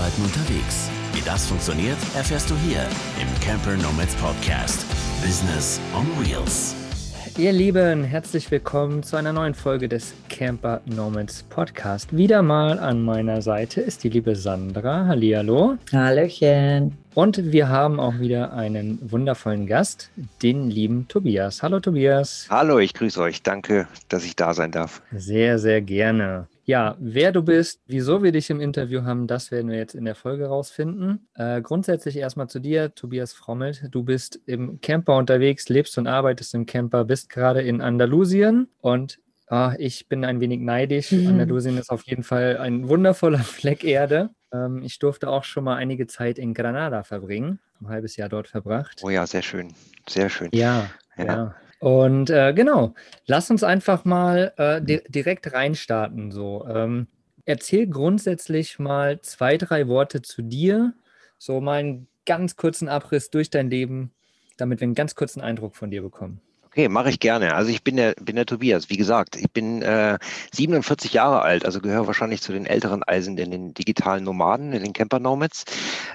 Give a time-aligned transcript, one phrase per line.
[0.00, 0.88] Arbeiten unterwegs.
[1.12, 2.80] Wie das funktioniert, erfährst du hier
[3.20, 4.86] im Camper Nomads Podcast.
[5.22, 6.74] Business on Wheels.
[7.36, 12.16] Ihr Lieben, herzlich willkommen zu einer neuen Folge des Camper Nomads Podcast.
[12.16, 15.04] Wieder mal an meiner Seite ist die liebe Sandra.
[15.04, 15.76] Hallihallo.
[15.92, 16.96] Hallöchen.
[17.12, 20.10] Und wir haben auch wieder einen wundervollen Gast,
[20.42, 21.62] den lieben Tobias.
[21.62, 22.46] Hallo Tobias.
[22.48, 23.42] Hallo, ich grüße euch.
[23.42, 25.02] Danke, dass ich da sein darf.
[25.12, 26.46] Sehr, sehr gerne.
[26.70, 30.04] Ja, wer du bist, wieso wir dich im Interview haben, das werden wir jetzt in
[30.04, 31.26] der Folge rausfinden.
[31.34, 33.88] Äh, grundsätzlich erstmal zu dir, Tobias Frommelt.
[33.90, 39.18] Du bist im Camper unterwegs, lebst und arbeitest im Camper, bist gerade in Andalusien und
[39.50, 41.10] oh, ich bin ein wenig neidisch.
[41.10, 41.26] Mhm.
[41.26, 44.30] Andalusien ist auf jeden Fall ein wundervoller Fleck Erde.
[44.52, 48.46] Ähm, ich durfte auch schon mal einige Zeit in Granada verbringen, ein halbes Jahr dort
[48.46, 49.00] verbracht.
[49.02, 49.74] Oh ja, sehr schön,
[50.08, 50.50] sehr schön.
[50.52, 51.24] Ja, ja.
[51.24, 51.54] ja.
[51.80, 52.94] Und äh, genau,
[53.26, 56.30] lass uns einfach mal äh, di direkt reinstarten.
[56.30, 57.06] So, ähm,
[57.46, 60.92] erzähl grundsätzlich mal zwei, drei Worte zu dir,
[61.38, 64.12] so mal einen ganz kurzen Abriss durch dein Leben,
[64.58, 66.42] damit wir einen ganz kurzen Eindruck von dir bekommen.
[66.72, 67.54] Okay, mache ich gerne.
[67.56, 68.90] Also ich bin der, bin der Tobias.
[68.90, 70.20] Wie gesagt, ich bin äh,
[70.52, 74.84] 47 Jahre alt, also gehöre wahrscheinlich zu den älteren Eisen in den digitalen Nomaden, in
[74.84, 75.64] den Camper Nomads.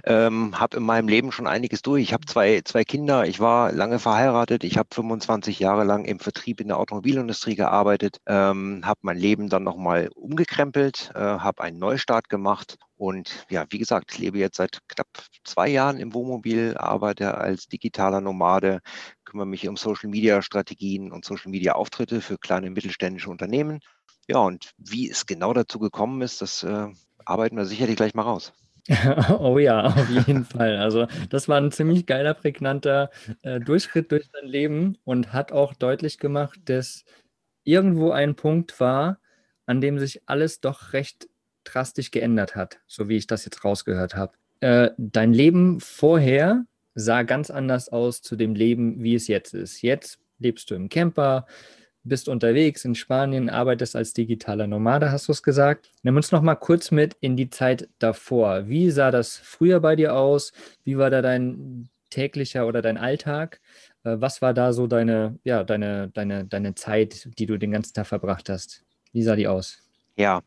[0.06, 2.04] Ähm, habe in meinem Leben schon einiges durch.
[2.04, 6.20] Ich habe zwei, zwei Kinder, ich war lange verheiratet, ich habe 25 Jahre lang im
[6.20, 11.80] Vertrieb in der Automobilindustrie gearbeitet, ähm, habe mein Leben dann nochmal umgekrempelt, äh, habe einen
[11.80, 15.08] Neustart gemacht und ja, wie gesagt, ich lebe jetzt seit knapp
[15.44, 18.80] zwei Jahren im Wohnmobil, arbeite als digitaler Nomade,
[19.26, 23.80] kümmere mich um Social Media Strategien und Social Media Auftritte für kleine und mittelständische Unternehmen.
[24.28, 26.88] Ja, und wie es genau dazu gekommen ist, das äh,
[27.26, 28.54] arbeiten wir sicherlich gleich mal raus.
[29.40, 30.78] oh ja, auf jeden Fall.
[30.78, 33.10] Also das war ein ziemlich geiler, prägnanter
[33.42, 37.04] äh, Durchschritt durch dein Leben und hat auch deutlich gemacht, dass
[37.64, 39.20] irgendwo ein Punkt war,
[39.66, 41.28] an dem sich alles doch recht
[41.66, 44.34] drastisch geändert hat, so wie ich das jetzt rausgehört habe.
[44.62, 46.66] Äh, dein Leben vorher
[46.96, 49.82] sah ganz anders aus zu dem Leben, wie es jetzt ist.
[49.82, 51.46] Jetzt lebst du im Camper,
[52.04, 55.92] bist unterwegs in Spanien, arbeitest als digitaler Nomade, hast du es gesagt.
[56.04, 58.68] Nimm uns noch mal kurz mit in die Zeit davor.
[58.68, 60.54] Wie sah das früher bei dir aus?
[60.84, 63.60] Wie war da dein täglicher oder dein Alltag?
[64.04, 67.94] Äh, was war da so deine, ja, deine, deine, deine Zeit, die du den ganzen
[67.94, 68.84] Tag verbracht hast?
[69.12, 69.85] Wie sah die aus?
[70.18, 70.42] Ja,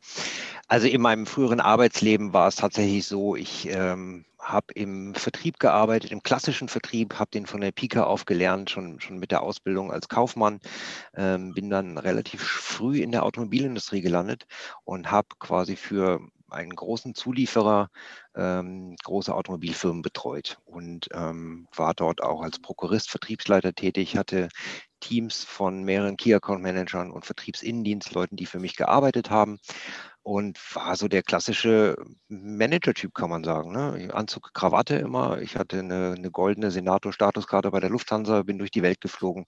[0.68, 6.10] also in meinem früheren Arbeitsleben war es tatsächlich so, ich ähm, habe im Vertrieb gearbeitet,
[6.10, 9.92] im klassischen Vertrieb, habe den von der Pika auf gelernt, schon, schon mit der Ausbildung
[9.92, 10.60] als Kaufmann,
[11.14, 14.46] ähm, bin dann relativ früh in der Automobilindustrie gelandet
[14.84, 16.20] und habe quasi für
[16.50, 17.90] einen großen Zulieferer
[18.34, 24.48] ähm, große Automobilfirmen betreut und ähm, war dort auch als Prokurist, Vertriebsleiter tätig, hatte
[25.00, 29.58] Teams von mehreren Key Account Managern und Vertriebsinnendienstleuten, die für mich gearbeitet haben
[30.22, 31.96] und war so der klassische
[32.28, 33.72] Manager-Typ, kann man sagen.
[33.72, 34.10] Ne?
[34.12, 35.40] Anzug, Krawatte immer.
[35.40, 39.46] Ich hatte eine, eine goldene Senator-Statuskarte bei der Lufthansa, bin durch die Welt geflogen,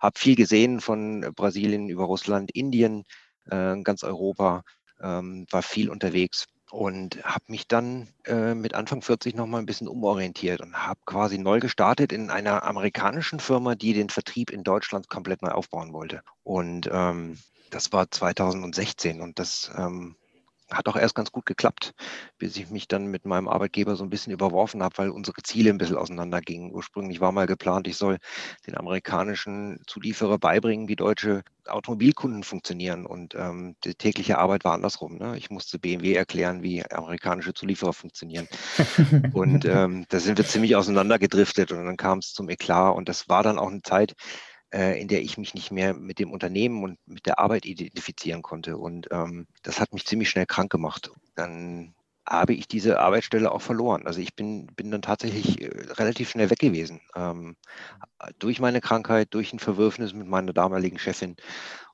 [0.00, 3.04] habe viel gesehen von Brasilien über Russland, Indien,
[3.50, 4.62] äh, ganz Europa,
[5.02, 9.88] ähm, war viel unterwegs und habe mich dann äh, mit Anfang 40 nochmal ein bisschen
[9.88, 15.10] umorientiert und habe quasi neu gestartet in einer amerikanischen Firma, die den Vertrieb in Deutschland
[15.10, 16.22] komplett neu aufbauen wollte.
[16.44, 17.38] Und ähm,
[17.68, 20.16] das war 2016 und das ähm,
[20.72, 21.94] hat auch erst ganz gut geklappt,
[22.38, 25.70] bis ich mich dann mit meinem Arbeitgeber so ein bisschen überworfen habe, weil unsere Ziele
[25.70, 26.72] ein bisschen auseinandergingen.
[26.72, 28.18] Ursprünglich war mal geplant, ich soll
[28.66, 33.06] den amerikanischen Zulieferer beibringen, wie deutsche Automobilkunden funktionieren.
[33.06, 35.16] Und ähm, die tägliche Arbeit war andersrum.
[35.18, 35.36] Ne?
[35.36, 38.48] Ich musste BMW erklären, wie amerikanische Zulieferer funktionieren.
[39.32, 42.96] und ähm, da sind wir ziemlich auseinandergedriftet und dann kam es zum Eklat.
[42.96, 44.14] Und das war dann auch eine Zeit,
[44.72, 48.42] äh, in der ich mich nicht mehr mit dem Unternehmen und mit der Arbeit identifizieren
[48.42, 48.76] konnte.
[48.76, 51.10] Und ähm, das hat mich ziemlich schnell krank gemacht.
[51.34, 51.94] Dann
[52.26, 54.06] habe ich diese Arbeitsstelle auch verloren.
[54.06, 57.00] Also ich bin, bin dann tatsächlich äh, relativ schnell weg gewesen.
[57.14, 57.56] Ähm,
[58.38, 61.36] durch meine Krankheit, durch ein Verwürfnis mit meiner damaligen Chefin.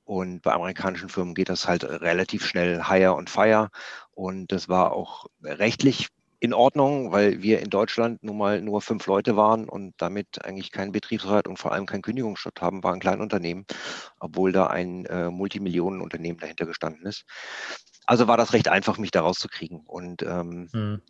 [0.04, 3.70] Und bei amerikanischen Firmen geht das halt relativ schnell higher und fire.
[4.12, 6.08] Und das war auch rechtlich
[6.40, 10.70] in Ordnung, weil wir in Deutschland nun mal nur fünf Leute waren und damit eigentlich
[10.70, 13.66] keinen Betriebsrat und vor allem keinen Kündigungsschutz haben, war ein Kleinunternehmen,
[14.20, 17.24] obwohl da ein äh, Multimillionenunternehmen dahinter gestanden ist.
[18.06, 19.80] Also war das recht einfach, mich da rauszukriegen.
[19.80, 21.02] Und ähm, hm.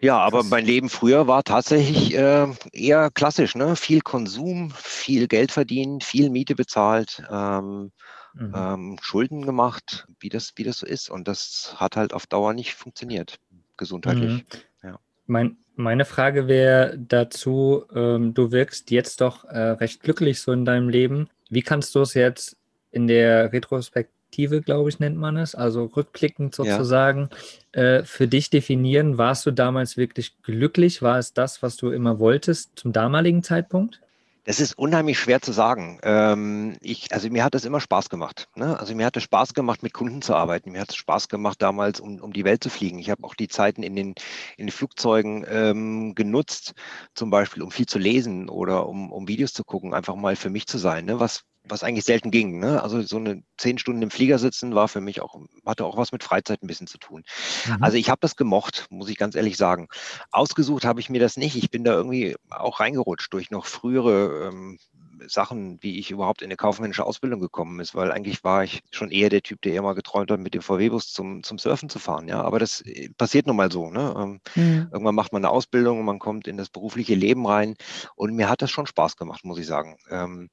[0.00, 3.76] ja, aber mein Leben früher war tatsächlich äh, eher klassisch, ne?
[3.76, 7.22] Viel Konsum, viel Geld verdient, viel Miete bezahlt.
[7.30, 7.92] Ähm,
[8.34, 8.52] mhm.
[8.54, 11.10] ähm, Schulden gemacht, wie das, wie das so ist.
[11.10, 13.38] Und das hat halt auf Dauer nicht funktioniert
[13.78, 14.32] gesundheitlich.
[14.32, 14.42] Mhm.
[14.82, 15.00] Ja.
[15.26, 20.66] Mein, meine Frage wäre dazu, ähm, du wirkst jetzt doch äh, recht glücklich so in
[20.66, 21.28] deinem Leben.
[21.48, 22.56] Wie kannst du es jetzt
[22.90, 27.30] in der Retrospekt Retrospektive, glaube ich, nennt man es, also rückblickend sozusagen,
[27.74, 27.82] ja.
[27.82, 31.02] äh, für dich definieren, warst du damals wirklich glücklich?
[31.02, 34.00] War es das, was du immer wolltest zum damaligen Zeitpunkt?
[34.48, 35.98] Das ist unheimlich schwer zu sagen.
[36.02, 38.48] Ähm, ich, also mir hat das immer Spaß gemacht.
[38.54, 38.80] Ne?
[38.80, 40.72] Also mir hat es Spaß gemacht, mit Kunden zu arbeiten.
[40.72, 42.98] Mir hat es Spaß gemacht, damals um, um die Welt zu fliegen.
[42.98, 44.14] Ich habe auch die Zeiten in den,
[44.56, 46.72] in den Flugzeugen ähm, genutzt,
[47.14, 50.48] zum Beispiel um viel zu lesen oder um, um Videos zu gucken, einfach mal für
[50.48, 51.04] mich zu sein.
[51.04, 51.20] Ne?
[51.20, 52.58] Was, was eigentlich selten ging.
[52.58, 52.82] Ne?
[52.82, 56.12] Also so eine zehn Stunden im Flieger sitzen war für mich auch, hatte auch was
[56.12, 57.24] mit Freizeit ein bisschen zu tun.
[57.66, 57.82] Mhm.
[57.82, 59.88] Also ich habe das gemocht, muss ich ganz ehrlich sagen.
[60.30, 61.56] Ausgesucht habe ich mir das nicht.
[61.56, 64.78] Ich bin da irgendwie auch reingerutscht durch noch frühere ähm,
[65.26, 69.10] Sachen, wie ich überhaupt in eine kaufmännische Ausbildung gekommen ist, weil eigentlich war ich schon
[69.10, 71.98] eher der Typ, der eher mal geträumt hat, mit dem VW-Bus zum, zum Surfen zu
[71.98, 72.28] fahren.
[72.28, 73.90] Ja, aber das äh, passiert nun mal so.
[73.90, 74.14] Ne?
[74.16, 74.88] Ähm, mhm.
[74.92, 77.74] Irgendwann macht man eine Ausbildung und man kommt in das berufliche Leben rein
[78.14, 79.96] und mir hat das schon Spaß gemacht, muss ich sagen.
[80.10, 80.50] Ähm.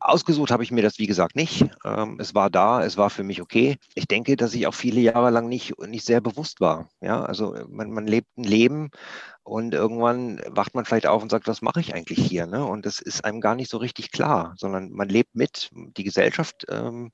[0.00, 1.64] Ausgesucht habe ich mir das, wie gesagt, nicht.
[1.84, 3.76] Ähm, es war da, es war für mich okay.
[3.94, 6.88] Ich denke, dass ich auch viele Jahre lang nicht, nicht sehr bewusst war.
[7.00, 8.90] Ja, also äh, man, man lebt ein Leben
[9.44, 12.46] und irgendwann wacht man vielleicht auf und sagt, was mache ich eigentlich hier?
[12.46, 12.64] Ne?
[12.64, 15.70] Und das ist einem gar nicht so richtig klar, sondern man lebt mit.
[15.72, 17.12] Die Gesellschaft ähm,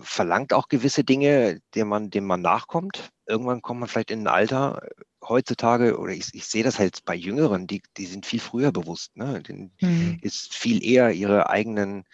[0.00, 3.10] verlangt auch gewisse Dinge, denen man, denen man nachkommt.
[3.26, 4.80] Irgendwann kommt man vielleicht in ein Alter,
[5.22, 9.16] heutzutage, oder ich, ich sehe das halt bei Jüngeren, die, die sind viel früher bewusst.
[9.16, 9.42] Ne?
[9.42, 10.18] Denen mhm.
[10.22, 12.04] ist viel eher ihre eigenen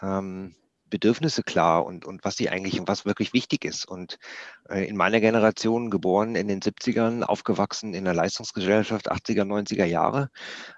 [0.00, 0.54] ähm,
[0.88, 3.86] Bedürfnisse klar und, und was sie eigentlich und was wirklich wichtig ist.
[3.86, 4.18] Und
[4.68, 10.30] äh, in meiner Generation, geboren in den 70ern, aufgewachsen in der Leistungsgesellschaft 80er, 90er Jahre,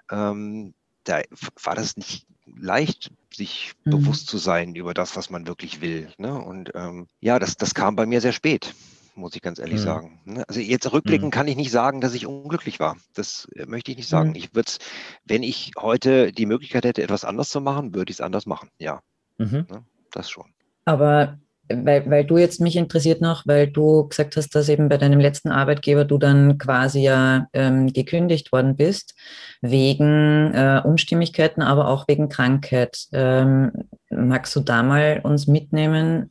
[0.09, 0.73] ähm,
[1.03, 1.21] da
[1.63, 3.91] war das nicht leicht, sich mhm.
[3.91, 6.09] bewusst zu sein über das, was man wirklich will.
[6.17, 6.33] Ne?
[6.33, 8.73] Und ähm, ja, das, das kam bei mir sehr spät
[9.15, 9.83] muss ich ganz ehrlich mhm.
[9.83, 10.19] sagen.
[10.25, 10.43] Ne?
[10.47, 11.31] Also jetzt rückblickend mhm.
[11.31, 12.97] kann ich nicht sagen, dass ich unglücklich war.
[13.13, 14.29] Das äh, möchte ich nicht sagen.
[14.29, 14.35] Mhm.
[14.35, 14.79] Ich würde es,
[15.25, 18.69] wenn ich heute die Möglichkeit hätte, etwas anders zu machen, würde ich es anders machen.
[18.79, 19.01] Ja,
[19.37, 19.65] mhm.
[19.69, 19.85] ne?
[20.11, 20.53] das schon.
[20.85, 21.39] Aber
[21.83, 25.19] weil, weil du jetzt mich interessiert noch, weil du gesagt hast, dass eben bei deinem
[25.19, 29.15] letzten Arbeitgeber du dann quasi ja ähm, gekündigt worden bist,
[29.61, 33.07] wegen äh, Unstimmigkeiten, aber auch wegen Krankheit.
[33.13, 33.71] Ähm,
[34.09, 36.29] magst du da mal uns mitnehmen?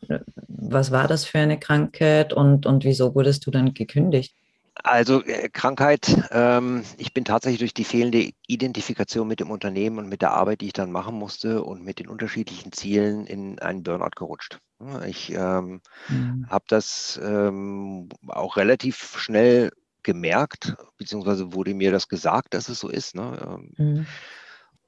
[0.48, 4.34] Was war das für eine Krankheit und, und wieso wurdest du dann gekündigt?
[4.82, 10.08] Also äh, Krankheit, ähm, ich bin tatsächlich durch die fehlende Identifikation mit dem Unternehmen und
[10.08, 13.82] mit der Arbeit, die ich dann machen musste und mit den unterschiedlichen Zielen in einen
[13.82, 14.58] Burnout gerutscht.
[15.06, 16.46] Ich ähm, mhm.
[16.48, 19.70] habe das ähm, auch relativ schnell
[20.02, 23.14] gemerkt, beziehungsweise wurde mir das gesagt, dass es so ist.
[23.14, 23.38] Ne?
[23.44, 24.06] Ähm, mhm.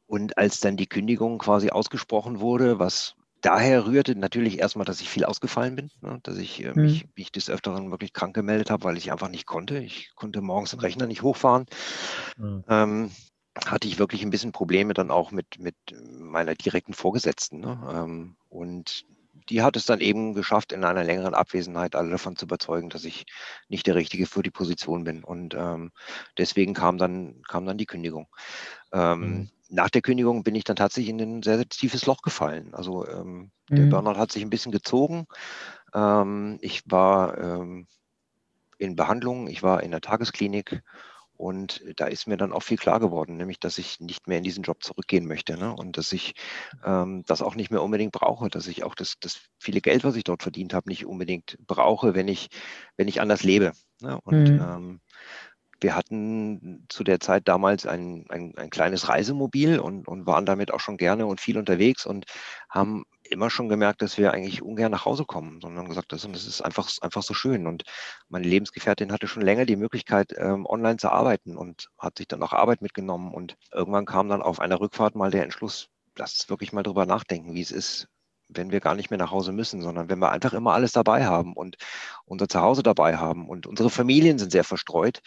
[0.06, 5.10] Und als dann die Kündigung quasi ausgesprochen wurde, was daher rührte natürlich erstmal, dass ich
[5.10, 6.18] viel ausgefallen bin, ne?
[6.22, 7.10] dass ich äh, mich, mhm.
[7.16, 9.78] mich des Öfteren wirklich krank gemeldet habe, weil ich einfach nicht konnte.
[9.78, 11.66] Ich konnte morgens den Rechner nicht hochfahren.
[12.38, 12.64] Mhm.
[12.68, 13.10] Ähm,
[13.66, 15.76] hatte ich wirklich ein bisschen Probleme dann auch mit, mit
[16.18, 17.60] meiner direkten Vorgesetzten.
[17.60, 17.78] Ne?
[17.92, 19.04] Ähm, und
[19.48, 23.04] die hat es dann eben geschafft, in einer längeren Abwesenheit alle davon zu überzeugen, dass
[23.04, 23.24] ich
[23.68, 25.24] nicht der Richtige für die Position bin.
[25.24, 25.90] Und ähm,
[26.38, 28.28] deswegen kam dann, kam dann die Kündigung.
[28.92, 32.22] Ähm, mhm nach der Kündigung bin ich dann tatsächlich in ein sehr, sehr tiefes Loch
[32.22, 32.74] gefallen.
[32.74, 33.76] Also ähm, mhm.
[33.76, 35.26] der Burnout hat sich ein bisschen gezogen.
[35.94, 37.86] Ähm, ich war ähm,
[38.78, 40.82] in Behandlung, ich war in der Tagesklinik
[41.34, 44.44] und da ist mir dann auch viel klar geworden, nämlich dass ich nicht mehr in
[44.44, 45.74] diesen Job zurückgehen möchte ne?
[45.74, 46.34] und dass ich
[46.84, 50.16] ähm, das auch nicht mehr unbedingt brauche, dass ich auch das, das viele Geld, was
[50.16, 52.48] ich dort verdient habe, nicht unbedingt brauche, wenn ich,
[52.98, 53.72] wenn ich anders lebe.
[54.02, 54.20] Ne?
[54.22, 54.60] Und mhm.
[54.60, 55.00] ähm,
[55.82, 60.72] wir hatten zu der Zeit damals ein, ein, ein kleines Reisemobil und, und, waren damit
[60.72, 62.26] auch schon gerne und viel unterwegs und
[62.68, 66.46] haben immer schon gemerkt, dass wir eigentlich ungern nach Hause kommen, sondern gesagt, das, das
[66.46, 67.66] ist einfach, einfach so schön.
[67.66, 67.84] Und
[68.28, 72.42] meine Lebensgefährtin hatte schon länger die Möglichkeit, ähm, online zu arbeiten und hat sich dann
[72.42, 73.32] auch Arbeit mitgenommen.
[73.32, 77.54] Und irgendwann kam dann auf einer Rückfahrt mal der Entschluss, lass wirklich mal drüber nachdenken,
[77.54, 78.08] wie es ist,
[78.54, 81.26] wenn wir gar nicht mehr nach Hause müssen, sondern wenn wir einfach immer alles dabei
[81.26, 81.76] haben und
[82.24, 83.48] unser Zuhause dabei haben.
[83.48, 85.20] Und unsere Familien sind sehr verstreut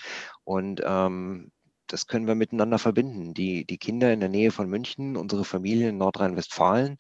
[0.44, 1.52] und ähm,
[1.88, 3.34] das können wir miteinander verbinden.
[3.34, 6.98] Die, die Kinder in der Nähe von München, unsere Familie in Nordrhein-Westfalen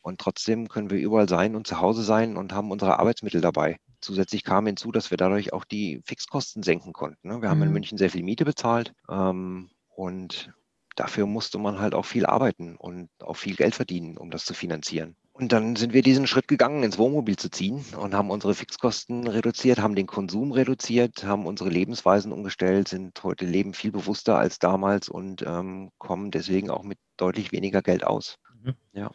[0.00, 3.78] und trotzdem können wir überall sein und zu Hause sein und haben unsere Arbeitsmittel dabei.
[4.00, 7.28] Zusätzlich kam hinzu, dass wir dadurch auch die Fixkosten senken konnten.
[7.28, 7.42] Ne?
[7.42, 7.74] Wir haben in mhm.
[7.74, 10.52] München sehr viel Miete bezahlt ähm, und
[10.94, 14.54] dafür musste man halt auch viel arbeiten und auch viel Geld verdienen, um das zu
[14.54, 15.16] finanzieren.
[15.38, 19.28] Und dann sind wir diesen Schritt gegangen, ins Wohnmobil zu ziehen und haben unsere Fixkosten
[19.28, 24.58] reduziert, haben den Konsum reduziert, haben unsere Lebensweisen umgestellt, sind heute leben viel bewusster als
[24.58, 28.38] damals und ähm, kommen deswegen auch mit deutlich weniger Geld aus.
[28.64, 28.74] Mhm.
[28.92, 29.12] Ja.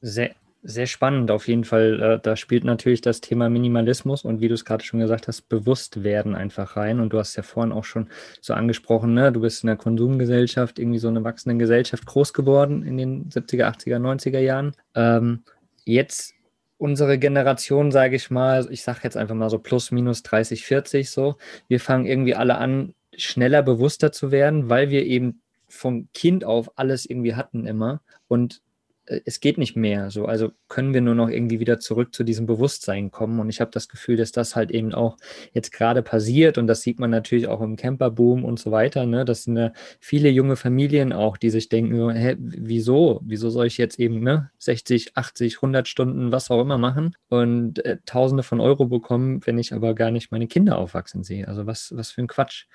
[0.00, 0.30] Sehr,
[0.62, 2.00] sehr spannend auf jeden Fall.
[2.00, 5.42] Äh, da spielt natürlich das Thema Minimalismus und wie du es gerade schon gesagt hast,
[5.50, 7.00] Bewusstwerden einfach rein.
[7.00, 8.08] Und du hast ja vorhin auch schon
[8.40, 9.30] so angesprochen, ne?
[9.30, 13.66] du bist in der Konsumgesellschaft, irgendwie so eine wachsende Gesellschaft groß geworden in den 70er,
[13.66, 14.72] 80er, 90er Jahren.
[14.94, 15.44] Ähm,
[15.86, 16.34] Jetzt
[16.78, 21.10] unsere Generation, sage ich mal, ich sage jetzt einfach mal so plus minus 30, 40
[21.10, 21.36] so,
[21.68, 26.78] wir fangen irgendwie alle an, schneller bewusster zu werden, weil wir eben vom Kind auf
[26.78, 28.02] alles irgendwie hatten immer.
[28.28, 28.60] Und
[29.06, 30.26] es geht nicht mehr so.
[30.26, 33.38] Also können wir nur noch irgendwie wieder zurück zu diesem Bewusstsein kommen.
[33.38, 35.16] Und ich habe das Gefühl, dass das halt eben auch
[35.52, 36.58] jetzt gerade passiert.
[36.58, 39.06] Und das sieht man natürlich auch im Camperboom und so weiter.
[39.06, 39.24] Ne?
[39.24, 43.20] Das sind ja viele junge Familien auch, die sich denken, hä, wieso?
[43.24, 47.84] Wieso soll ich jetzt eben ne, 60, 80, 100 Stunden, was auch immer machen und
[47.84, 51.46] äh, Tausende von Euro bekommen, wenn ich aber gar nicht meine Kinder aufwachsen sehe?
[51.46, 52.66] Also was, was für ein Quatsch.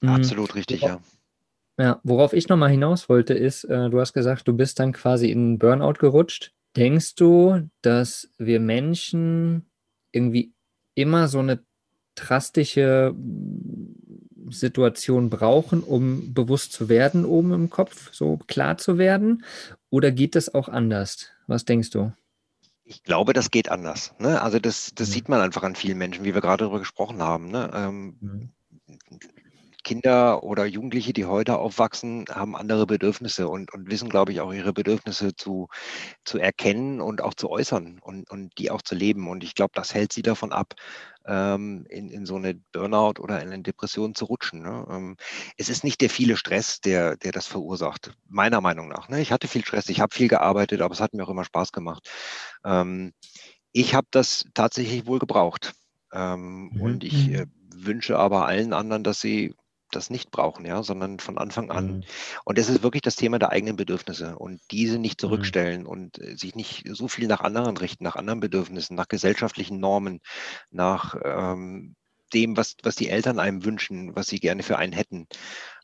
[0.00, 0.08] Mhm.
[0.08, 0.88] Absolut richtig, ja.
[0.88, 1.00] Ja,
[2.02, 5.58] worauf ich nochmal hinaus wollte, ist, äh, du hast gesagt, du bist dann quasi in
[5.58, 6.52] Burnout gerutscht.
[6.76, 9.66] Denkst du, dass wir Menschen
[10.12, 10.52] irgendwie
[10.94, 11.62] immer so eine
[12.14, 13.14] drastische
[14.48, 19.44] Situation brauchen, um bewusst zu werden, oben im Kopf, so klar zu werden?
[19.90, 21.28] Oder geht das auch anders?
[21.46, 22.12] Was denkst du?
[22.84, 24.14] Ich glaube, das geht anders.
[24.18, 24.42] Ne?
[24.42, 25.12] Also das, das mhm.
[25.12, 27.50] sieht man einfach an vielen Menschen, wie wir gerade darüber gesprochen haben.
[27.50, 27.70] Ne?
[27.72, 28.48] Ähm, mhm.
[29.82, 34.52] Kinder oder Jugendliche, die heute aufwachsen, haben andere Bedürfnisse und, und wissen, glaube ich, auch
[34.52, 35.68] ihre Bedürfnisse zu,
[36.24, 39.28] zu erkennen und auch zu äußern und, und die auch zu leben.
[39.28, 40.74] Und ich glaube, das hält sie davon ab,
[41.26, 44.62] ähm, in, in so eine Burnout oder in eine Depression zu rutschen.
[44.62, 44.86] Ne?
[44.90, 45.16] Ähm,
[45.56, 49.08] es ist nicht der viele Stress, der, der das verursacht, meiner Meinung nach.
[49.08, 49.20] Ne?
[49.20, 51.72] Ich hatte viel Stress, ich habe viel gearbeitet, aber es hat mir auch immer Spaß
[51.72, 52.08] gemacht.
[52.64, 53.12] Ähm,
[53.72, 55.74] ich habe das tatsächlich wohl gebraucht.
[56.14, 56.78] Mhm.
[56.78, 57.34] Und ich mhm.
[57.34, 59.54] äh, wünsche aber allen anderen, dass sie
[59.94, 61.86] das nicht brauchen, ja, sondern von Anfang an.
[61.86, 62.04] Mhm.
[62.44, 65.28] Und das ist wirklich das Thema der eigenen Bedürfnisse und diese nicht mhm.
[65.28, 65.88] zurückstellen mhm.
[65.88, 70.20] und äh, sich nicht so viel nach anderen richten, nach anderen Bedürfnissen, nach gesellschaftlichen Normen,
[70.70, 71.94] nach ähm,
[72.32, 75.28] dem, was, was die Eltern einem wünschen, was sie gerne für einen hätten.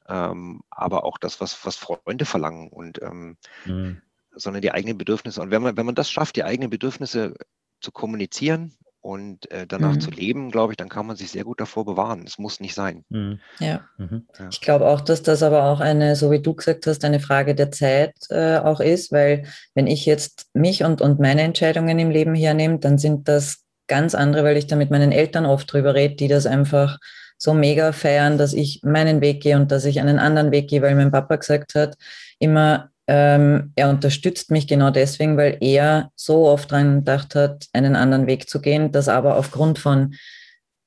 [0.09, 3.37] Ähm, aber auch das, was, was Freunde verlangen und ähm,
[3.67, 4.01] mhm.
[4.35, 5.41] sondern die eigenen Bedürfnisse.
[5.43, 7.35] Und wenn man, wenn man das schafft, die eigenen Bedürfnisse
[7.81, 10.01] zu kommunizieren und äh, danach mhm.
[10.01, 12.25] zu leben, glaube ich, dann kann man sich sehr gut davor bewahren.
[12.27, 13.05] Es muss nicht sein.
[13.09, 13.39] Mhm.
[13.61, 13.81] Ja.
[13.97, 14.27] Mhm.
[14.39, 14.49] ja.
[14.51, 17.55] ich glaube auch, dass das aber auch eine, so wie du gesagt hast, eine Frage
[17.55, 22.11] der Zeit äh, auch ist, weil wenn ich jetzt mich und, und meine Entscheidungen im
[22.11, 25.95] Leben hernehme, dann sind das ganz andere, weil ich da mit meinen Eltern oft drüber
[25.95, 26.99] rede, die das einfach
[27.39, 30.83] so mega feiern, dass ich meinen Weg gehe und dass ich einen anderen Weg gehe,
[30.83, 31.97] weil mein Papa gesagt hat,
[32.39, 37.97] immer ähm, er unterstützt mich genau deswegen, weil er so oft daran gedacht hat, einen
[37.97, 40.15] anderen Weg zu gehen, dass aber aufgrund von,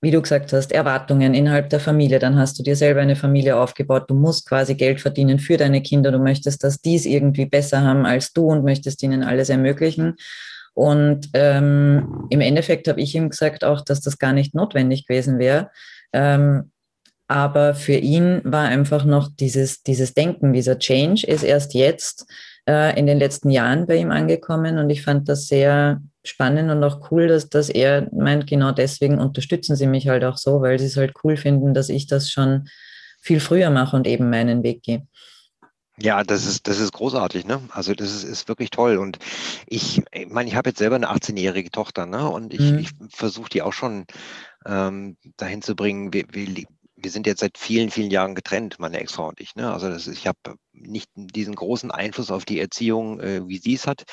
[0.01, 3.58] wie du gesagt hast, Erwartungen innerhalb der Familie, dann hast du dir selber eine Familie
[3.58, 7.48] aufgebaut, du musst quasi Geld verdienen für deine Kinder, du möchtest, dass die es irgendwie
[7.48, 10.16] besser haben als du und möchtest ihnen alles ermöglichen.
[10.74, 15.40] Und ähm, im Endeffekt habe ich ihm gesagt auch, dass das gar nicht notwendig gewesen
[15.40, 15.72] wäre.
[16.13, 16.71] Ähm,
[17.32, 22.26] aber für ihn war einfach noch dieses, dieses Denken, dieser Change ist erst jetzt
[22.68, 24.78] äh, in den letzten Jahren bei ihm angekommen.
[24.78, 29.18] Und ich fand das sehr spannend und auch cool, dass, dass er meint, genau deswegen
[29.18, 32.30] unterstützen sie mich halt auch so, weil sie es halt cool finden, dass ich das
[32.30, 32.68] schon
[33.22, 35.08] viel früher mache und eben meinen Weg gehe.
[36.02, 37.62] Ja, das ist, das ist großartig, ne?
[37.72, 38.98] Also das ist, ist wirklich toll.
[38.98, 39.20] Und
[39.68, 42.30] ich, ich meine, ich habe jetzt selber eine 18-jährige Tochter, ne?
[42.30, 42.80] Und ich, mhm.
[42.80, 44.06] ich versuche die auch schon
[44.66, 46.66] ähm, dahin zu bringen, wir, wir,
[47.01, 49.55] wir sind jetzt seit vielen, vielen Jahren getrennt, meine Ex-Frau und ich.
[49.55, 49.72] Ne?
[49.72, 50.38] Also ist, ich habe
[50.74, 54.03] nicht diesen großen Einfluss auf die Erziehung, äh, wie sie es hat.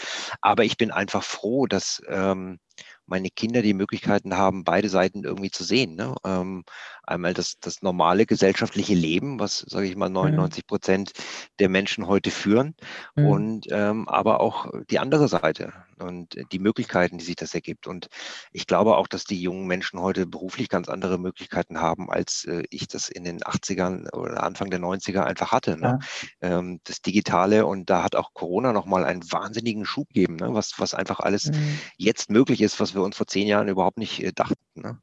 [0.40, 2.58] Aber ich bin einfach froh, dass ähm,
[3.06, 5.94] meine Kinder die Möglichkeiten haben, beide Seiten irgendwie zu sehen.
[5.94, 6.14] Ne?
[6.24, 6.64] Ähm,
[7.02, 10.66] einmal das, das normale gesellschaftliche Leben, was, sage ich mal, 99 mhm.
[10.66, 11.12] Prozent
[11.58, 12.74] der Menschen heute führen,
[13.16, 13.26] mhm.
[13.26, 17.86] und ähm, aber auch die andere Seite und die Möglichkeiten, die sich das ergibt.
[17.86, 18.08] Und
[18.52, 22.62] ich glaube auch, dass die jungen Menschen heute beruflich ganz andere Möglichkeiten haben, als äh,
[22.70, 25.76] ich das in den 80ern oder Anfang der 90er einfach hatte.
[25.76, 25.98] Ne?
[26.42, 26.58] Ja.
[26.58, 30.54] Ähm, das Digitale und da hat auch Corona nochmal einen wahnsinnigen Schub gegeben, ne?
[30.54, 31.78] was, was einfach alles mhm.
[31.96, 34.56] jetzt möglich ist, was wir uns vor zehn Jahren überhaupt nicht äh, dachten.
[34.74, 35.00] Ne?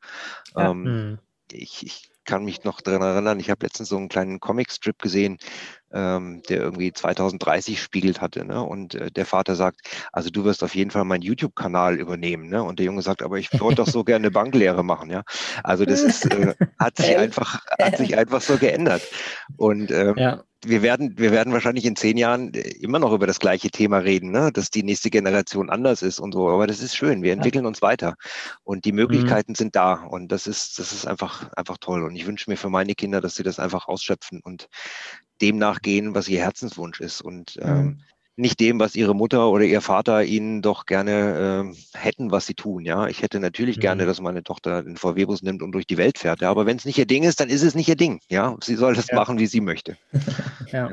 [0.55, 0.71] Ja.
[0.71, 1.19] Ähm, mhm.
[1.51, 5.37] ich, ich kann mich noch daran erinnern, ich habe letztens so einen kleinen Comicstrip gesehen,
[5.95, 8.45] ähm, der irgendwie 2030 spiegelt hatte.
[8.45, 8.61] Ne?
[8.61, 12.49] Und äh, der Vater sagt, also du wirst auf jeden Fall meinen YouTube-Kanal übernehmen.
[12.49, 12.61] Ne?
[12.61, 15.09] Und der Junge sagt, aber ich wollte doch so gerne Banklehre machen.
[15.09, 15.23] Ja?
[15.63, 19.01] Also das ist, äh, hat sich einfach, hat sich einfach so geändert.
[19.57, 23.27] Und ähm, ja wir werden, wir werden wahrscheinlich in zehn Jahren äh, immer noch über
[23.27, 24.51] das gleiche Thema reden, ne?
[24.51, 26.49] dass die nächste Generation anders ist und so.
[26.49, 27.23] Aber das ist schön.
[27.23, 28.15] Wir entwickeln uns weiter
[28.63, 28.97] und die mhm.
[28.97, 29.55] Möglichkeiten mhm.
[29.55, 32.03] sind da und das ist, das ist einfach, einfach toll.
[32.03, 34.67] Und ich wünsche mir für meine Kinder, dass sie das einfach ausschöpfen und
[35.41, 37.21] dem nachgehen, was ihr Herzenswunsch ist.
[37.21, 38.01] Und ähm,
[38.37, 42.53] nicht dem, was ihre Mutter oder ihr Vater ihnen doch gerne äh, hätten, was sie
[42.53, 42.83] tun.
[42.83, 43.81] Ja, ich hätte natürlich mhm.
[43.81, 46.41] gerne, dass meine Tochter den VW-Bus nimmt und durch die Welt fährt.
[46.41, 48.19] Ja, aber wenn es nicht ihr Ding ist, dann ist es nicht ihr Ding.
[48.29, 49.15] Ja, sie soll das ja.
[49.15, 49.95] machen, wie sie möchte.
[50.71, 50.91] ja,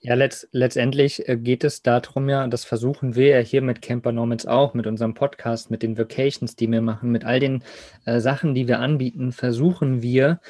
[0.00, 4.10] ja letzt, letztendlich äh, geht es darum ja, das versuchen wir ja hier mit Camper
[4.10, 7.62] Normans auch, mit unserem Podcast, mit den Vacations, die wir machen, mit all den
[8.04, 10.40] äh, Sachen, die wir anbieten, versuchen wir,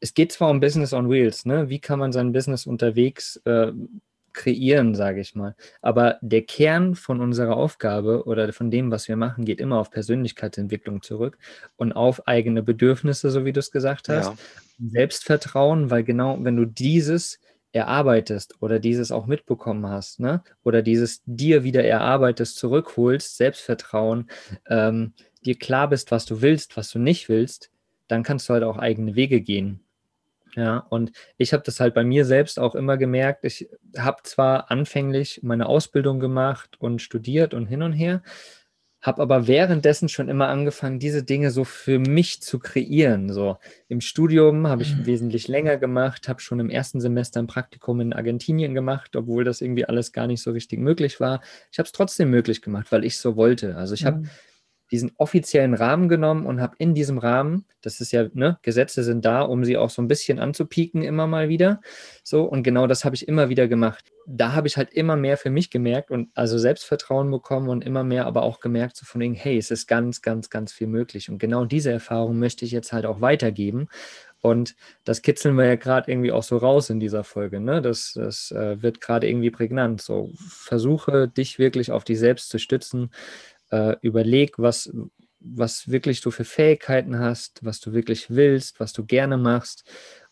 [0.00, 1.68] es geht zwar um Business on Wheels, ne?
[1.68, 3.72] Wie kann man sein Business unterwegs äh,
[4.32, 5.56] kreieren, sage ich mal.
[5.82, 9.90] Aber der Kern von unserer Aufgabe oder von dem, was wir machen, geht immer auf
[9.90, 11.38] Persönlichkeitsentwicklung zurück
[11.76, 14.26] und auf eigene Bedürfnisse, so wie du es gesagt hast.
[14.26, 14.36] Ja.
[14.78, 17.40] Selbstvertrauen, weil genau, wenn du dieses
[17.72, 20.42] erarbeitest oder dieses auch mitbekommen hast, ne?
[20.62, 24.30] oder dieses dir wieder erarbeitest, zurückholst, Selbstvertrauen,
[24.68, 25.14] ähm,
[25.44, 27.70] dir klar bist, was du willst, was du nicht willst,
[28.06, 29.80] dann kannst du halt auch eigene Wege gehen.
[30.58, 33.44] Ja, und ich habe das halt bei mir selbst auch immer gemerkt.
[33.44, 38.24] Ich habe zwar anfänglich meine Ausbildung gemacht und studiert und hin und her,
[39.00, 43.32] habe aber währenddessen schon immer angefangen, diese Dinge so für mich zu kreieren.
[43.32, 45.06] So im Studium habe ich mhm.
[45.06, 49.60] wesentlich länger gemacht, habe schon im ersten Semester ein Praktikum in Argentinien gemacht, obwohl das
[49.60, 51.40] irgendwie alles gar nicht so richtig möglich war.
[51.70, 53.76] Ich habe es trotzdem möglich gemacht, weil ich so wollte.
[53.76, 54.30] Also ich habe mhm
[54.90, 59.24] diesen offiziellen Rahmen genommen und habe in diesem Rahmen, das ist ja, ne, Gesetze sind
[59.24, 61.80] da, um sie auch so ein bisschen anzupieken, immer mal wieder.
[62.22, 64.12] So, und genau das habe ich immer wieder gemacht.
[64.26, 68.04] Da habe ich halt immer mehr für mich gemerkt und also Selbstvertrauen bekommen und immer
[68.04, 71.30] mehr aber auch gemerkt, so von wegen, hey, es ist ganz, ganz, ganz viel möglich.
[71.30, 73.88] Und genau diese Erfahrung möchte ich jetzt halt auch weitergeben.
[74.40, 77.58] Und das kitzeln wir ja gerade irgendwie auch so raus in dieser Folge.
[77.58, 77.82] Ne?
[77.82, 80.00] Das, das äh, wird gerade irgendwie prägnant.
[80.00, 83.10] So, versuche dich wirklich auf dich selbst zu stützen
[83.70, 84.92] äh, überleg, was,
[85.40, 89.84] was wirklich du für Fähigkeiten hast, was du wirklich willst, was du gerne machst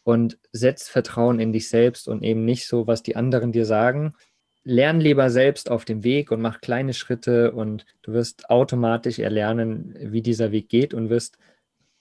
[0.02, 4.14] und setz Vertrauen in dich selbst und eben nicht so, was die anderen dir sagen.
[4.62, 9.97] Lern lieber selbst auf dem Weg und mach kleine Schritte und du wirst automatisch erlernen,
[10.00, 11.38] wie dieser Weg geht und wirst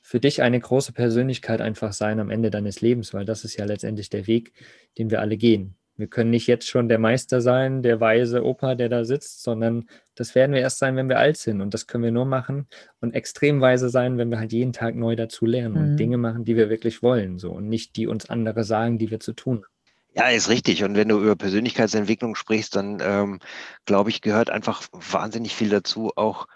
[0.02, 3.66] für dich eine große Persönlichkeit einfach sein am Ende deines Lebens, weil das ist ja
[3.66, 4.54] letztendlich der Weg,
[5.00, 5.76] den wir alle gehen.
[5.98, 9.88] Wir können nicht jetzt schon der Meister sein, der weise Opa, der da sitzt, sondern
[10.16, 11.62] das werden wir erst sein, wenn wir alt sind.
[11.62, 12.68] Und das können wir nur machen
[13.00, 15.92] und extrem weise sein, wenn wir halt jeden Tag neu dazu lernen mhm.
[15.92, 17.40] und Dinge machen, die wir wirklich wollen.
[17.40, 19.76] So und nicht die uns andere sagen, die wir zu tun haben.
[20.16, 20.84] Ja, ist richtig.
[20.84, 23.40] Und wenn du über Persönlichkeitsentwicklung sprichst, dann ähm,
[23.86, 26.48] glaube ich, gehört einfach wahnsinnig viel dazu, auch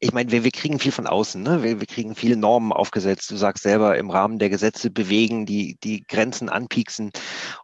[0.00, 1.62] ich meine, wir, wir kriegen viel von außen, ne?
[1.62, 3.30] wir, wir kriegen viele Normen aufgesetzt.
[3.30, 7.10] Du sagst selber, im Rahmen der Gesetze bewegen, die, die Grenzen anpieksen.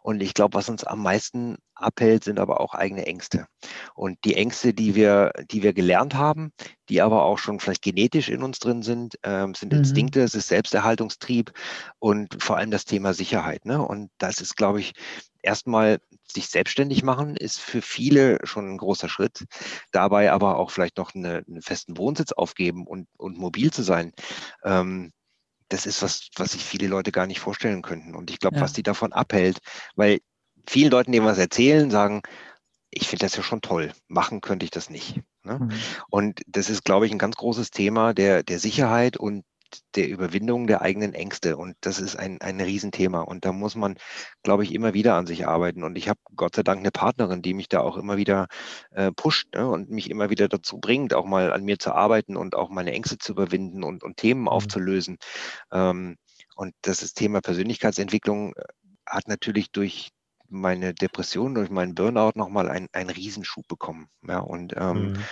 [0.01, 3.47] Und ich glaube, was uns am meisten abhält, sind aber auch eigene Ängste.
[3.93, 6.51] Und die Ängste, die wir, die wir gelernt haben,
[6.89, 9.79] die aber auch schon vielleicht genetisch in uns drin sind, ähm, sind mhm.
[9.79, 11.53] Instinkte, es ist Selbsterhaltungstrieb
[11.99, 13.65] und vor allem das Thema Sicherheit.
[13.65, 13.81] Ne?
[13.81, 14.93] Und das ist, glaube ich,
[15.45, 19.45] erstmal sich selbstständig machen ist für viele schon ein großer Schritt.
[19.91, 24.11] Dabei aber auch vielleicht noch eine, einen festen Wohnsitz aufgeben und, und mobil zu sein.
[24.63, 25.11] Ähm,
[25.69, 28.15] das ist was, was sich viele Leute gar nicht vorstellen könnten.
[28.15, 28.61] Und ich glaube, ja.
[28.61, 29.59] was die davon abhält,
[29.95, 30.19] weil
[30.67, 32.21] vielen Leuten, denen was erzählen, sagen,
[32.89, 33.91] ich finde das ja schon toll.
[34.07, 35.21] Machen könnte ich das nicht.
[35.43, 35.59] Ne?
[35.59, 35.71] Mhm.
[36.09, 39.43] Und das ist, glaube ich, ein ganz großes Thema der, der Sicherheit und
[39.95, 41.57] der Überwindung der eigenen Ängste.
[41.57, 43.21] Und das ist ein, ein Riesenthema.
[43.21, 43.95] Und da muss man,
[44.43, 45.83] glaube ich, immer wieder an sich arbeiten.
[45.83, 48.47] Und ich habe Gott sei Dank eine Partnerin, die mich da auch immer wieder
[48.91, 49.67] äh, pusht ne?
[49.69, 52.91] und mich immer wieder dazu bringt, auch mal an mir zu arbeiten und auch meine
[52.91, 54.47] Ängste zu überwinden und, und Themen mhm.
[54.47, 55.17] aufzulösen.
[55.71, 56.17] Ähm,
[56.55, 58.63] und das ist Thema Persönlichkeitsentwicklung äh,
[59.05, 60.09] hat natürlich durch
[60.47, 64.07] meine Depression, durch meinen Burnout nochmal einen, einen Riesenschub bekommen.
[64.27, 65.23] Ja, und ähm, mhm.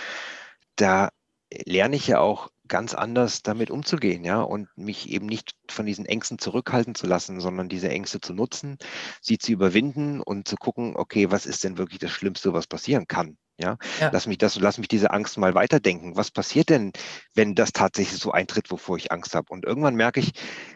[0.76, 1.10] da
[1.50, 6.06] lerne ich ja auch ganz anders damit umzugehen, ja, und mich eben nicht von diesen
[6.06, 8.78] Ängsten zurückhalten zu lassen, sondern diese Ängste zu nutzen,
[9.20, 13.06] sie zu überwinden und zu gucken, okay, was ist denn wirklich das Schlimmste, was passieren
[13.06, 13.36] kann?
[13.56, 14.10] Ja, ja.
[14.12, 16.16] lass mich das, lass mich diese Angst mal weiterdenken.
[16.16, 16.92] Was passiert denn,
[17.34, 19.52] wenn das tatsächlich so eintritt, wovor ich Angst habe?
[19.52, 20.32] Und irgendwann merke ich,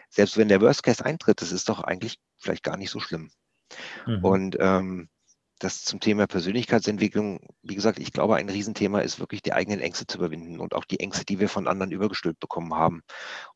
[0.09, 3.31] selbst wenn der Worst Case eintritt, das ist doch eigentlich vielleicht gar nicht so schlimm.
[4.07, 4.23] Mhm.
[4.23, 5.09] Und ähm,
[5.59, 10.07] das zum Thema Persönlichkeitsentwicklung, wie gesagt, ich glaube, ein Riesenthema ist wirklich die eigenen Ängste
[10.07, 13.01] zu überwinden und auch die Ängste, die wir von anderen übergestülpt bekommen haben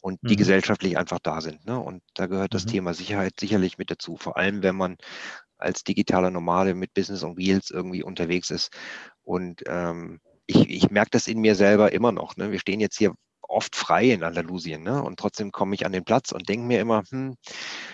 [0.02, 0.38] und die mhm.
[0.38, 1.66] gesellschaftlich einfach da sind.
[1.66, 1.80] Ne?
[1.80, 2.72] Und da gehört das mhm.
[2.72, 4.98] Thema Sicherheit sicherlich mit dazu, vor allem wenn man
[5.58, 8.72] als digitaler Nomade mit Business on Wheels irgendwie unterwegs ist.
[9.24, 12.36] Und ähm, ich, ich merke das in mir selber immer noch.
[12.36, 12.52] Ne?
[12.52, 13.14] Wir stehen jetzt hier
[13.48, 14.84] oft frei in Andalusien.
[14.84, 15.02] Ne?
[15.04, 17.36] Und trotzdem komme ich an den Platz und denke mir immer, hm,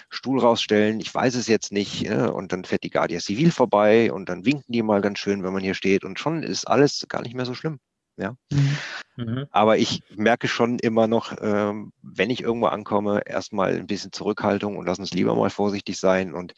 [0.10, 2.10] Stuhl rausstellen, ich weiß es jetzt nicht.
[2.10, 2.32] Ne?
[2.32, 5.54] Und dann fährt die Guardia Civil vorbei und dann winken die mal ganz schön, wenn
[5.54, 6.04] man hier steht.
[6.04, 7.80] Und schon ist alles gar nicht mehr so schlimm.
[8.18, 8.36] Ja.
[8.52, 8.78] Mhm.
[9.16, 9.46] mhm.
[9.52, 14.78] Aber ich merke schon immer noch, ähm, wenn ich irgendwo ankomme, erstmal ein bisschen Zurückhaltung
[14.78, 16.34] und lass uns lieber mal vorsichtig sein.
[16.34, 16.54] Und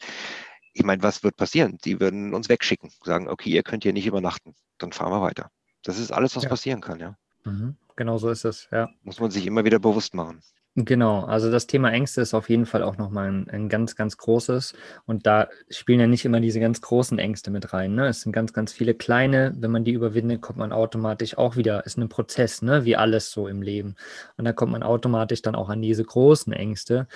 [0.74, 1.78] ich meine, was wird passieren?
[1.82, 5.50] Sie würden uns wegschicken, sagen, okay, ihr könnt hier nicht übernachten, dann fahren wir weiter.
[5.82, 6.48] Das ist alles, was ja.
[6.48, 7.16] passieren kann, ja.
[7.44, 7.76] Mhm.
[7.96, 8.88] Genau so ist es, ja.
[9.02, 10.42] Muss man sich immer wieder bewusst machen.
[10.74, 14.16] Genau, also das Thema Ängste ist auf jeden Fall auch nochmal ein, ein ganz, ganz
[14.16, 14.72] großes.
[15.04, 17.94] Und da spielen ja nicht immer diese ganz großen Ängste mit rein.
[17.94, 18.06] Ne?
[18.06, 19.52] Es sind ganz, ganz viele kleine.
[19.54, 22.86] Wenn man die überwindet, kommt man automatisch auch wieder, ist ein Prozess, ne?
[22.86, 23.96] wie alles so im Leben.
[24.38, 27.06] Und da kommt man automatisch dann auch an diese großen Ängste.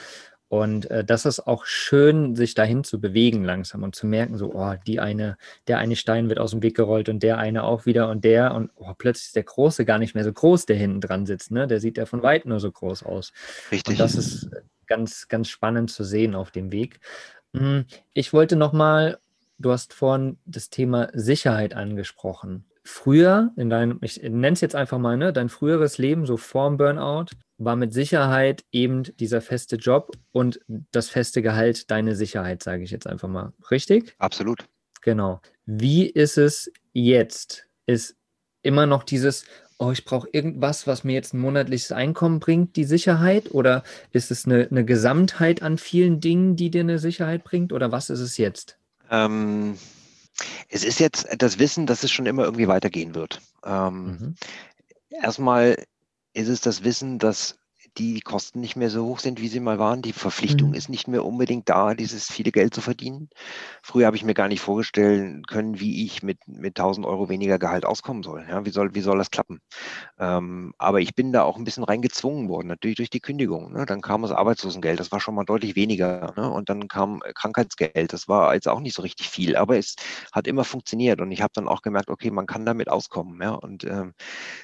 [0.49, 4.55] Und äh, das ist auch schön, sich dahin zu bewegen langsam und zu merken, so,
[4.55, 7.85] oh, die eine, der eine Stein wird aus dem Weg gerollt und der eine auch
[7.85, 10.77] wieder und der und oh, plötzlich ist der Große gar nicht mehr so groß, der
[10.77, 11.67] hinten dran sitzt, ne?
[11.67, 13.33] Der sieht ja von weit nur so groß aus.
[13.73, 13.95] Richtig.
[13.95, 14.49] Und das ist
[14.87, 17.01] ganz, ganz spannend zu sehen auf dem Weg.
[17.55, 19.19] Hm, ich wollte nochmal,
[19.59, 24.99] du hast vorhin das Thema Sicherheit angesprochen früher, in deinem, ich nenne es jetzt einfach
[24.99, 27.27] mal, ne, dein früheres Leben, so vorm Burnout,
[27.59, 32.91] war mit Sicherheit eben dieser feste Job und das feste Gehalt deine Sicherheit, sage ich
[32.91, 33.53] jetzt einfach mal.
[33.71, 34.15] Richtig?
[34.19, 34.67] Absolut.
[35.01, 35.41] Genau.
[35.65, 37.69] Wie ist es jetzt?
[37.87, 38.17] Ist
[38.63, 39.45] immer noch dieses,
[39.79, 43.53] oh, ich brauche irgendwas, was mir jetzt ein monatliches Einkommen bringt, die Sicherheit?
[43.53, 47.73] Oder ist es eine, eine Gesamtheit an vielen Dingen, die dir eine Sicherheit bringt?
[47.73, 48.79] Oder was ist es jetzt?
[49.11, 49.79] Ähm,
[50.69, 53.41] es ist jetzt das Wissen, dass es schon immer irgendwie weitergehen wird.
[53.65, 54.35] Ähm, mhm.
[55.11, 55.77] Erstmal
[56.37, 57.59] ist es das Wissen, dass
[57.99, 60.03] die Kosten nicht mehr so hoch sind, wie sie mal waren.
[60.03, 60.75] Die Verpflichtung mhm.
[60.75, 63.31] ist nicht mehr unbedingt da, dieses viele Geld zu verdienen.
[63.83, 67.59] Früher habe ich mir gar nicht vorstellen können, wie ich mit, mit 1000 Euro weniger
[67.59, 68.47] Gehalt auskommen soll.
[68.49, 69.61] Ja, wie, soll wie soll das klappen?
[70.19, 73.73] Ähm, aber ich bin da auch ein bisschen reingezwungen worden, natürlich durch die Kündigung.
[73.73, 73.87] Ne?
[73.87, 76.35] Dann kam das Arbeitslosengeld, das war schon mal deutlich weniger.
[76.37, 76.51] Ne?
[76.51, 79.97] Und dann kam Krankheitsgeld, das war jetzt auch nicht so richtig viel, aber es
[80.33, 81.21] hat immer funktioniert.
[81.21, 83.41] Und ich habe dann auch gemerkt, okay, man kann damit auskommen.
[83.41, 83.53] Ja?
[83.53, 84.13] Und ähm,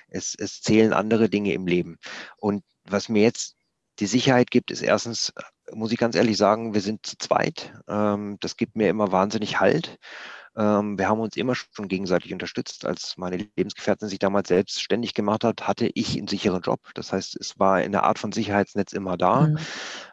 [0.08, 1.96] es, es zählen andere Dinge im Leben.
[2.36, 3.56] Und was mir jetzt
[3.98, 5.32] die Sicherheit gibt, ist erstens,
[5.72, 7.72] muss ich ganz ehrlich sagen, wir sind zu zweit.
[7.88, 9.98] Ähm, das gibt mir immer wahnsinnig Halt.
[10.54, 12.84] Ähm, wir haben uns immer schon gegenseitig unterstützt.
[12.84, 16.80] Als meine Lebensgefährtin sich damals selbstständig gemacht hat, hatte ich einen sicheren Job.
[16.94, 19.48] Das heißt, es war eine Art von Sicherheitsnetz immer da.
[19.48, 19.58] Mhm.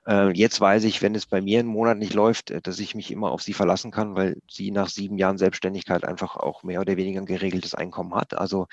[0.07, 2.95] Äh, jetzt weiß ich, wenn es bei mir einen Monat nicht läuft, äh, dass ich
[2.95, 6.79] mich immer auf sie verlassen kann, weil sie nach sieben Jahren Selbstständigkeit einfach auch mehr
[6.79, 8.37] oder weniger ein geregeltes Einkommen hat.
[8.37, 8.67] Also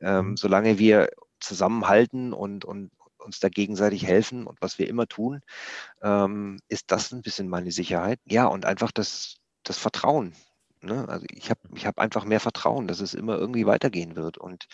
[0.00, 0.36] ähm, mhm.
[0.36, 2.90] solange wir zusammenhalten und, und
[3.30, 5.40] uns da gegenseitig helfen und was wir immer tun,
[6.02, 8.18] ähm, ist das ein bisschen meine Sicherheit.
[8.24, 10.34] Ja, und einfach das, das Vertrauen.
[10.82, 11.08] Ne?
[11.08, 14.66] Also ich habe ich hab einfach mehr Vertrauen, dass es immer irgendwie weitergehen wird und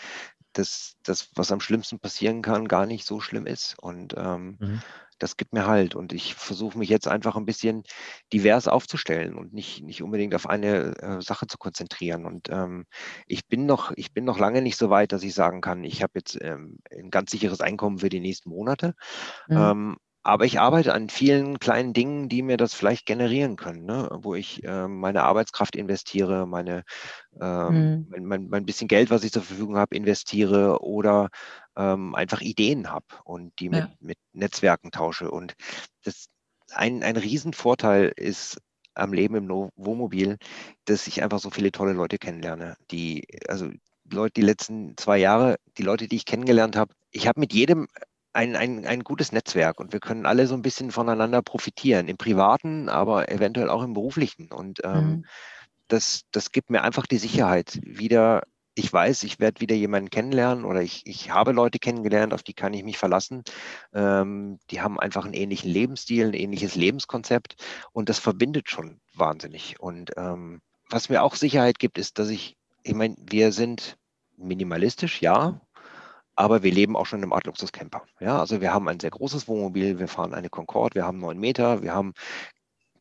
[0.55, 3.79] dass das, was am schlimmsten passieren kann, gar nicht so schlimm ist.
[3.79, 4.83] Und ähm, mhm
[5.19, 5.95] das gibt mir halt.
[5.95, 7.85] Und ich versuche mich jetzt einfach ein bisschen
[8.33, 12.27] divers aufzustellen und nicht, nicht unbedingt auf eine äh, Sache zu konzentrieren.
[12.27, 12.87] Und ähm,
[13.27, 16.03] ich bin noch, ich bin noch lange nicht so weit, dass ich sagen kann, ich
[16.03, 18.95] habe jetzt ähm, ein ganz sicheres Einkommen für die nächsten Monate.
[19.49, 19.57] Mhm.
[19.57, 24.09] Ähm, aber ich arbeite an vielen kleinen Dingen, die mir das vielleicht generieren können, ne?
[24.11, 26.83] wo ich äh, meine Arbeitskraft investiere, meine,
[27.41, 28.07] äh, mhm.
[28.11, 31.29] mein, mein, mein, bisschen Geld, was ich zur Verfügung habe, investiere oder
[31.77, 33.93] ähm, einfach Ideen habe und die mit, ja.
[34.01, 35.31] mit Netzwerken tausche.
[35.31, 35.55] Und
[36.05, 36.29] das
[36.73, 38.59] ein, ein Riesenvorteil ist
[38.95, 40.39] am Leben im Wohnmobil,
[40.87, 43.71] dass ich einfach so viele tolle Leute kennenlerne, die, also
[44.11, 47.89] Leute, die letzten zwei Jahre, die Leute, die ich kennengelernt habe, ich habe mit jedem
[48.33, 52.17] ein, ein, ein gutes Netzwerk und wir können alle so ein bisschen voneinander profitieren, im
[52.17, 54.53] privaten, aber eventuell auch im beruflichen.
[54.53, 55.25] Und ähm, mhm.
[55.89, 58.43] das, das gibt mir einfach die Sicherheit, wieder,
[58.79, 62.53] ich weiß, ich werde wieder jemanden kennenlernen oder ich, ich habe Leute kennengelernt, auf die
[62.53, 63.43] kann ich mich verlassen.
[63.95, 67.57] Ähm, die haben einfach einen ähnlichen Lebensstil, ein ähnliches Lebenskonzept
[67.93, 69.81] und das verbindet schon wahnsinnig.
[69.81, 70.61] Und ähm,
[70.91, 73.97] was mir auch Sicherheit gibt, ist, dass ich, ich meine, wir sind
[74.37, 75.59] minimalistisch, ja,
[76.35, 78.03] aber wir leben auch schon im Art Luxuscamper.
[78.21, 81.39] Ja, also wir haben ein sehr großes Wohnmobil, wir fahren eine Concorde, wir haben neun
[81.39, 82.13] Meter, wir haben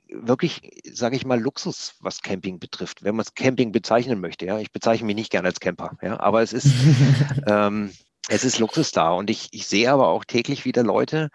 [0.10, 4.46] wirklich, sage ich mal, Luxus, was Camping betrifft, wenn man es Camping bezeichnen möchte.
[4.46, 6.68] Ja, ich bezeichne mich nicht gerne als Camper, ja, aber es ist,
[7.48, 7.92] ähm,
[8.28, 11.30] es ist Luxus da und ich, ich sehe aber auch täglich wieder Leute,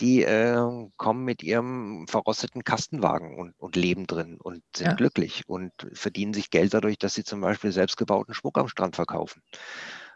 [0.00, 4.94] die äh, kommen mit ihrem verrosteten Kastenwagen und, und leben drin und sind ja.
[4.94, 9.42] glücklich und verdienen sich Geld dadurch, dass sie zum Beispiel selbstgebauten Schmuck am Strand verkaufen.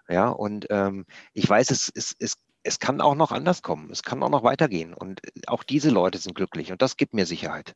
[0.09, 3.90] Ja, und ähm, ich weiß, es, es, es, es kann auch noch anders kommen.
[3.90, 4.95] Es kann auch noch weitergehen.
[4.95, 6.73] Und äh, auch diese Leute sind glücklich.
[6.73, 7.75] Und das gibt mir Sicherheit.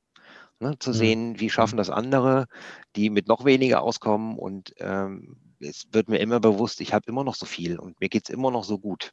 [0.63, 0.95] Ne, zu mhm.
[0.95, 2.47] sehen, wie schaffen das andere,
[2.95, 4.39] die mit noch weniger auskommen.
[4.39, 8.11] Und ähm, es wird mir immer bewusst, ich habe immer noch so viel und mir
[8.11, 9.13] geht es immer noch so gut.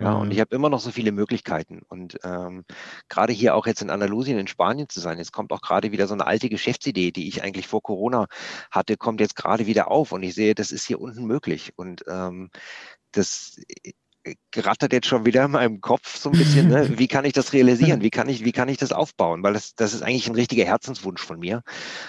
[0.00, 0.20] Ja, mhm.
[0.22, 1.82] und ich habe immer noch so viele Möglichkeiten.
[1.88, 2.64] Und ähm,
[3.08, 6.08] gerade hier auch jetzt in Andalusien, in Spanien zu sein, jetzt kommt auch gerade wieder
[6.08, 8.26] so eine alte Geschäftsidee, die ich eigentlich vor Corona
[8.72, 10.10] hatte, kommt jetzt gerade wieder auf.
[10.10, 11.72] Und ich sehe, das ist hier unten möglich.
[11.76, 12.50] Und ähm,
[13.12, 13.60] das
[14.56, 16.88] rattert jetzt schon wieder in meinem Kopf so ein bisschen, ne?
[16.98, 18.02] wie kann ich das realisieren?
[18.02, 19.42] Wie kann ich, wie kann ich das aufbauen?
[19.42, 21.62] Weil das, das ist eigentlich ein richtiger Herzenswunsch von mir.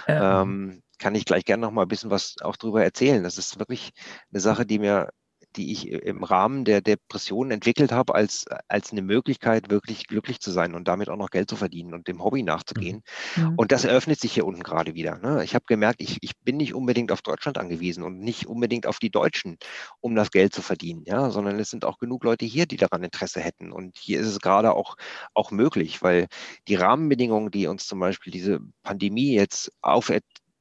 [0.08, 0.42] Ja.
[0.42, 3.24] Ähm, kann ich gleich gerne noch mal ein bisschen was auch drüber erzählen.
[3.24, 3.92] Das ist wirklich
[4.32, 5.10] eine Sache, die mir
[5.56, 10.52] die ich im Rahmen der Depression entwickelt habe, als, als eine Möglichkeit, wirklich glücklich zu
[10.52, 13.04] sein und damit auch noch Geld zu verdienen und dem Hobby nachzugehen.
[13.36, 13.54] Mhm.
[13.56, 15.18] Und das eröffnet sich hier unten gerade wieder.
[15.20, 15.44] Ne?
[15.44, 19.00] Ich habe gemerkt, ich, ich bin nicht unbedingt auf Deutschland angewiesen und nicht unbedingt auf
[19.00, 19.58] die Deutschen,
[20.02, 21.30] um das Geld zu verdienen, ja?
[21.32, 23.72] sondern es sind auch genug Leute hier, die daran Interesse hätten.
[23.72, 24.96] Und hier ist es gerade auch,
[25.34, 26.28] auch möglich, weil
[26.68, 30.10] die Rahmenbedingungen, die uns zum Beispiel diese Pandemie jetzt auf,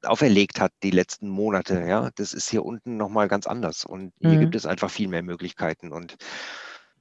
[0.03, 1.85] auferlegt hat die letzten Monate.
[1.87, 3.85] Ja, das ist hier unten nochmal ganz anders.
[3.85, 4.41] Und hier mhm.
[4.41, 5.93] gibt es einfach viel mehr Möglichkeiten.
[5.93, 6.17] Und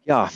[0.05, 0.29] ja,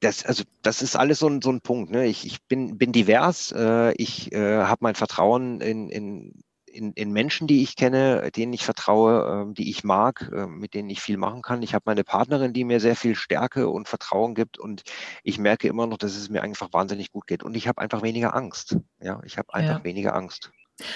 [0.00, 1.90] das, also das ist alles so ein, so ein Punkt.
[1.90, 2.06] Ne?
[2.06, 3.52] Ich, ich bin, bin divers.
[3.52, 8.52] Äh, ich äh, habe mein Vertrauen in, in, in, in, Menschen, die ich kenne, denen
[8.52, 11.62] ich vertraue, äh, die ich mag, äh, mit denen ich viel machen kann.
[11.62, 14.58] Ich habe meine Partnerin, die mir sehr viel Stärke und Vertrauen gibt.
[14.58, 14.82] Und
[15.22, 17.42] ich merke immer noch, dass es mir einfach wahnsinnig gut geht.
[17.42, 18.76] Und ich habe einfach weniger Angst.
[19.00, 19.84] Ja, ich habe einfach ja.
[19.84, 20.50] weniger Angst.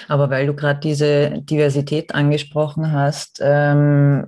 [0.07, 4.27] Aber weil du gerade diese Diversität angesprochen hast, ähm,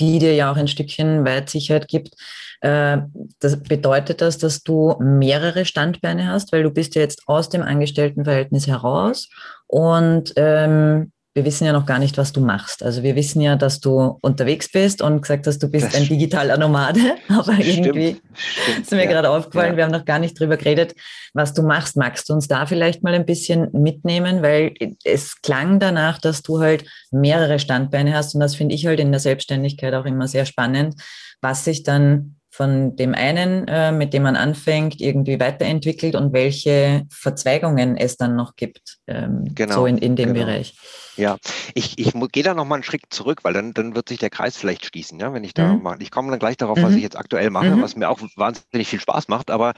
[0.00, 2.14] die dir ja auch ein Stückchen Weitsicherheit gibt,
[2.60, 2.98] äh,
[3.40, 7.62] das bedeutet das, dass du mehrere Standbeine hast, weil du bist ja jetzt aus dem
[7.62, 9.28] Angestelltenverhältnis heraus
[9.66, 12.82] und ähm, wir wissen ja noch gar nicht, was du machst.
[12.82, 16.08] Also wir wissen ja, dass du unterwegs bist und gesagt hast, du bist das ein
[16.08, 19.76] digitaler Nomade, aber stimmt, irgendwie stimmt, ist mir ja, gerade aufgefallen, ja.
[19.76, 20.94] wir haben noch gar nicht drüber geredet,
[21.34, 21.96] was du machst.
[21.96, 26.60] Magst du uns da vielleicht mal ein bisschen mitnehmen, weil es klang danach, dass du
[26.60, 30.46] halt mehrere Standbeine hast und das finde ich halt in der Selbstständigkeit auch immer sehr
[30.46, 30.94] spannend,
[31.40, 37.04] was sich dann von dem einen, äh, mit dem man anfängt, irgendwie weiterentwickelt und welche
[37.08, 40.46] Verzweigungen es dann noch gibt, ähm, genau, so in, in dem genau.
[40.46, 40.74] Bereich.
[41.18, 41.36] Ja,
[41.74, 44.56] ich, ich gehe da nochmal einen Schritt zurück, weil dann, dann wird sich der Kreis
[44.56, 45.82] vielleicht schließen, ja, wenn ich da mhm.
[45.82, 45.98] mache.
[46.00, 46.82] Ich komme dann gleich darauf, mhm.
[46.84, 47.82] was ich jetzt aktuell mache, mhm.
[47.82, 49.74] was mir auch wahnsinnig viel Spaß macht, aber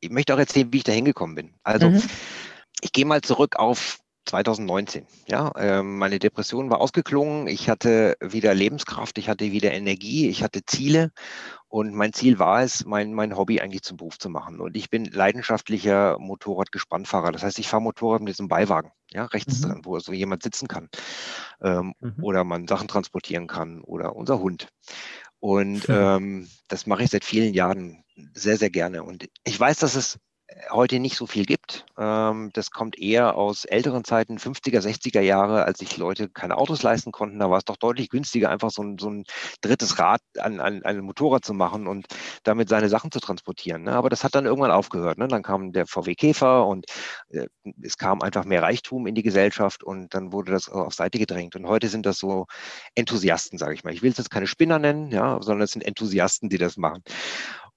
[0.00, 1.54] ich möchte auch erzählen, wie ich da hingekommen bin.
[1.62, 2.02] Also mhm.
[2.80, 5.06] ich gehe mal zurück auf 2019.
[5.26, 7.46] Ja, ähm, meine Depression war ausgeklungen.
[7.46, 11.10] Ich hatte wieder Lebenskraft, ich hatte wieder Energie, ich hatte Ziele
[11.68, 14.60] und mein Ziel war es, mein, mein Hobby eigentlich zum Beruf zu machen.
[14.60, 17.32] Und ich bin leidenschaftlicher Motorradgespannfahrer.
[17.32, 19.62] Das heißt, ich fahre Motorrad mit diesem Beiwagen, ja, rechts mhm.
[19.62, 20.88] dran, wo so jemand sitzen kann
[21.62, 22.16] ähm, mhm.
[22.22, 24.68] oder man Sachen transportieren kann oder unser Hund.
[25.38, 25.94] Und mhm.
[25.94, 28.04] ähm, das mache ich seit vielen Jahren
[28.34, 29.02] sehr, sehr gerne.
[29.02, 30.18] Und ich weiß, dass es
[30.70, 31.86] heute nicht so viel gibt.
[31.98, 36.82] Ähm, das kommt eher aus älteren Zeiten, 50er, 60er Jahre, als sich Leute keine Autos
[36.82, 37.38] leisten konnten.
[37.38, 39.24] Da war es doch deutlich günstiger, einfach so ein, so ein
[39.60, 42.06] drittes Rad an, an, an ein Motorrad zu machen und
[42.42, 43.82] damit seine Sachen zu transportieren.
[43.82, 43.92] Ne?
[43.92, 45.18] Aber das hat dann irgendwann aufgehört.
[45.18, 45.28] Ne?
[45.28, 46.86] Dann kam der VW Käfer und
[47.30, 47.46] äh,
[47.82, 51.56] es kam einfach mehr Reichtum in die Gesellschaft und dann wurde das auf Seite gedrängt.
[51.56, 52.46] Und heute sind das so
[52.94, 53.92] Enthusiasten, sage ich mal.
[53.92, 57.02] Ich will es jetzt keine Spinner nennen, ja, sondern es sind Enthusiasten, die das machen.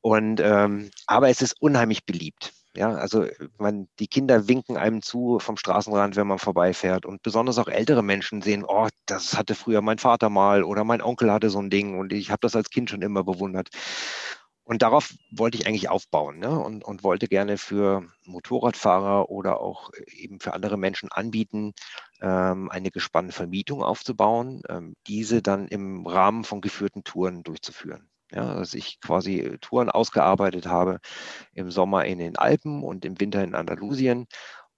[0.01, 2.53] Und ähm, aber es ist unheimlich beliebt.
[2.75, 3.27] Ja, also
[3.59, 7.05] man, die Kinder winken einem zu vom Straßenrand, wenn man vorbeifährt.
[7.05, 11.01] Und besonders auch ältere Menschen sehen, oh, das hatte früher mein Vater mal oder mein
[11.03, 13.69] Onkel hatte so ein Ding und ich habe das als Kind schon immer bewundert.
[14.65, 16.57] Und darauf wollte ich eigentlich aufbauen ne?
[16.57, 21.73] und, und wollte gerne für Motorradfahrer oder auch eben für andere Menschen anbieten,
[22.21, 28.09] ähm, eine gespannte Vermietung aufzubauen, ähm, diese dann im Rahmen von geführten Touren durchzuführen.
[28.33, 30.99] Ja, dass ich quasi Touren ausgearbeitet habe
[31.53, 34.25] im Sommer in den Alpen und im Winter in Andalusien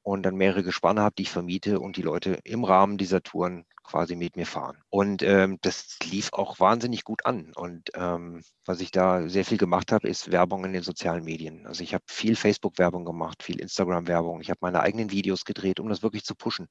[0.06, 3.66] und dann mehrere Gespanne habe, die ich vermiete und die Leute im Rahmen dieser Touren
[3.86, 4.78] quasi mit mir fahren.
[4.90, 7.54] Und ähm, das lief auch wahnsinnig gut an.
[7.56, 11.66] Und ähm, was ich da sehr viel gemacht habe, ist Werbung in den sozialen Medien.
[11.66, 14.42] Also ich habe viel Facebook-Werbung gemacht, viel Instagram-Werbung.
[14.42, 16.68] Ich habe meine eigenen Videos gedreht, um das wirklich zu pushen.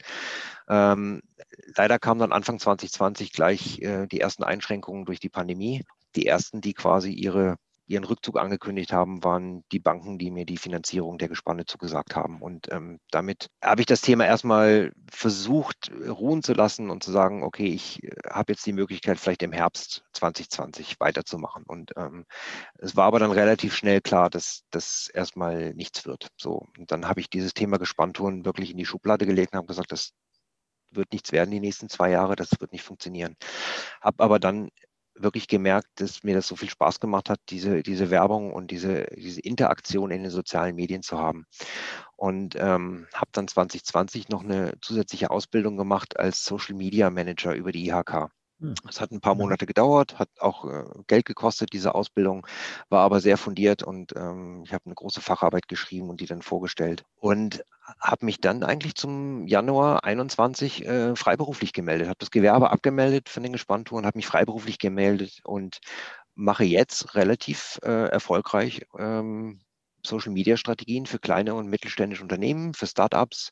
[0.68, 1.20] Ähm,
[1.76, 5.82] leider kam dann Anfang 2020 gleich äh, die ersten Einschränkungen durch die Pandemie
[6.16, 10.56] die ersten, die quasi ihre, ihren Rückzug angekündigt haben, waren die Banken, die mir die
[10.56, 12.40] Finanzierung der Gespanne zugesagt haben.
[12.40, 17.42] Und ähm, damit habe ich das Thema erstmal versucht ruhen zu lassen und zu sagen,
[17.42, 21.64] okay, ich äh, habe jetzt die Möglichkeit, vielleicht im Herbst 2020 weiterzumachen.
[21.66, 22.24] Und ähm,
[22.78, 26.28] es war aber dann relativ schnell klar, dass das erstmal nichts wird.
[26.36, 29.68] So, und dann habe ich dieses Thema Gespanntouren wirklich in die Schublade gelegt und habe
[29.68, 30.12] gesagt, das
[30.96, 33.36] wird nichts werden die nächsten zwei Jahre, das wird nicht funktionieren.
[34.00, 34.70] Habe aber dann
[35.14, 39.06] wirklich gemerkt, dass mir das so viel Spaß gemacht hat, diese, diese Werbung und diese,
[39.16, 41.46] diese Interaktion in den sozialen Medien zu haben.
[42.16, 47.72] Und ähm, habe dann 2020 noch eine zusätzliche Ausbildung gemacht als Social Media Manager über
[47.72, 48.30] die IHK.
[48.60, 48.74] Hm.
[48.88, 52.46] Es hat ein paar Monate gedauert, hat auch äh, Geld gekostet, diese Ausbildung,
[52.88, 56.42] war aber sehr fundiert und ähm, ich habe eine große Facharbeit geschrieben und die dann
[56.42, 57.04] vorgestellt.
[57.16, 57.64] Und
[58.00, 63.42] habe mich dann eigentlich zum Januar 21 äh, freiberuflich gemeldet, habe das Gewerbe abgemeldet von
[63.42, 65.80] den Gespanntouren, habe mich freiberuflich gemeldet und
[66.34, 69.60] mache jetzt relativ äh, erfolgreich ähm,
[70.06, 73.50] Social Media Strategien für kleine und mittelständische Unternehmen, für Startups.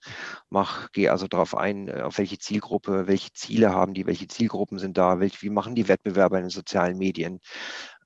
[0.50, 4.78] Mach, gehe also darauf ein, äh, auf welche Zielgruppe, welche Ziele haben die, welche Zielgruppen
[4.78, 7.40] sind da, welche, wie machen die Wettbewerber in den sozialen Medien,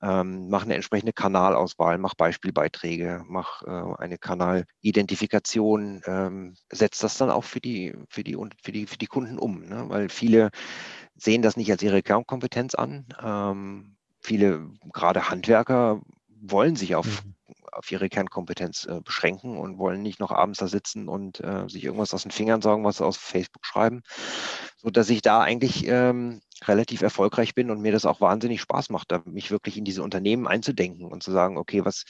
[0.01, 7.29] ähm, mach eine entsprechende Kanalauswahl, mach Beispielbeiträge, mach äh, eine Kanalidentifikation, ähm, setzt das dann
[7.29, 9.85] auch für die, für die, für die, für die Kunden um, ne?
[9.89, 10.51] weil viele
[11.15, 13.07] sehen das nicht als ihre Kernkompetenz an.
[13.21, 16.01] Ähm, viele, gerade Handwerker,
[16.39, 17.36] wollen sich auf mhm
[17.77, 21.83] auf ihre Kernkompetenz äh, beschränken und wollen nicht noch abends da sitzen und äh, sich
[21.83, 24.01] irgendwas aus den Fingern sagen, was sie aus Facebook schreiben,
[24.77, 28.89] so dass ich da eigentlich ähm, relativ erfolgreich bin und mir das auch wahnsinnig Spaß
[28.89, 32.05] macht, da mich wirklich in diese Unternehmen einzudenken und zu sagen, okay, was,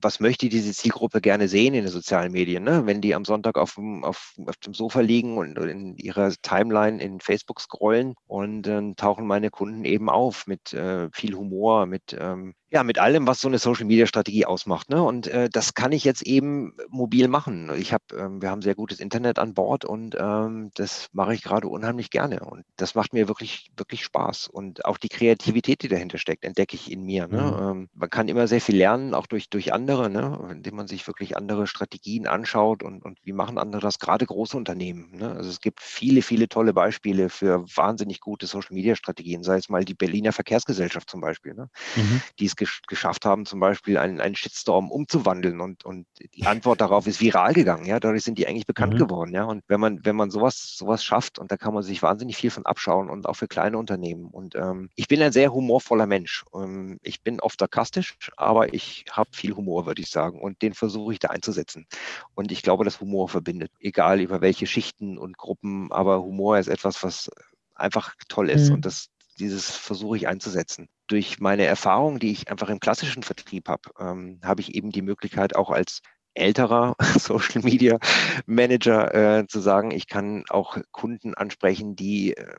[0.00, 2.86] was möchte diese Zielgruppe gerne sehen in den sozialen Medien, ne?
[2.86, 7.02] wenn die am Sonntag auf dem, auf, auf dem Sofa liegen und in ihrer Timeline
[7.02, 12.16] in Facebook scrollen und dann tauchen meine Kunden eben auf mit äh, viel Humor, mit
[12.18, 14.90] ähm, ja, mit allem, was so eine Social Media Strategie ausmacht.
[14.90, 15.00] Ne?
[15.00, 17.70] Und äh, das kann ich jetzt eben mobil machen.
[17.76, 21.44] Ich habe, ähm, wir haben sehr gutes Internet an Bord und ähm, das mache ich
[21.44, 22.40] gerade unheimlich gerne.
[22.40, 24.48] Und das macht mir wirklich, wirklich Spaß.
[24.48, 27.28] Und auch die Kreativität, die dahinter steckt, entdecke ich in mir.
[27.28, 27.42] Ne?
[27.42, 27.62] Mhm.
[27.62, 30.48] Ähm, man kann immer sehr viel lernen, auch durch, durch andere, ne?
[30.50, 34.56] indem man sich wirklich andere Strategien anschaut und, und wie machen andere das, gerade große
[34.56, 35.12] Unternehmen.
[35.12, 35.30] Ne?
[35.30, 39.68] Also es gibt viele, viele tolle Beispiele für wahnsinnig gute Social Media Strategien, sei es
[39.68, 41.68] mal die Berliner Verkehrsgesellschaft zum Beispiel, ne?
[41.94, 42.20] Mhm.
[42.40, 46.80] die es gesch geschafft haben, zum Beispiel einen, einen Shitstorm umzuwandeln und, und die Antwort
[46.80, 47.86] darauf ist viral gegangen.
[47.86, 48.98] Ja, dadurch sind die eigentlich bekannt mhm.
[48.98, 49.32] geworden.
[49.32, 52.36] Ja, und wenn man, wenn man sowas, sowas schafft und da kann man sich wahnsinnig
[52.36, 54.26] viel von abschauen und auch für kleine Unternehmen.
[54.26, 56.44] Und ähm, ich bin ein sehr humorvoller Mensch.
[56.54, 60.40] Ähm, ich bin oft sarkastisch, aber ich habe viel Humor, würde ich sagen.
[60.40, 61.86] Und den versuche ich da einzusetzen.
[62.34, 66.68] Und ich glaube, dass Humor verbindet, egal über welche Schichten und Gruppen, aber Humor ist
[66.68, 67.30] etwas, was
[67.74, 68.68] einfach toll ist.
[68.68, 68.76] Mhm.
[68.76, 70.88] Und das, dieses versuche ich einzusetzen.
[71.06, 75.02] Durch meine Erfahrung, die ich einfach im klassischen Vertrieb habe, ähm, habe ich eben die
[75.02, 76.00] Möglichkeit, auch als
[76.34, 77.98] älterer Social Media
[78.46, 82.56] Manager äh, zu sagen, ich kann auch Kunden ansprechen, die äh,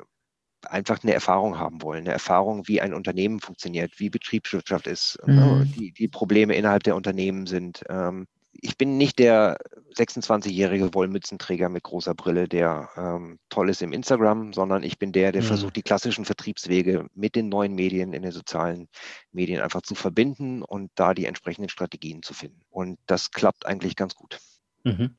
[0.66, 5.66] einfach eine Erfahrung haben wollen, eine Erfahrung, wie ein Unternehmen funktioniert, wie Betriebswirtschaft ist, ne,
[5.66, 5.72] mhm.
[5.74, 8.26] die, die Probleme innerhalb der Unternehmen sind, ähm,
[8.62, 9.58] ich bin nicht der
[9.96, 15.32] 26-jährige Wollmützenträger mit großer Brille, der ähm, toll ist im Instagram, sondern ich bin der,
[15.32, 15.48] der mhm.
[15.48, 18.88] versucht, die klassischen Vertriebswege mit den neuen Medien in den sozialen
[19.32, 22.62] Medien einfach zu verbinden und da die entsprechenden Strategien zu finden.
[22.70, 24.40] Und das klappt eigentlich ganz gut.
[24.84, 25.16] Mhm.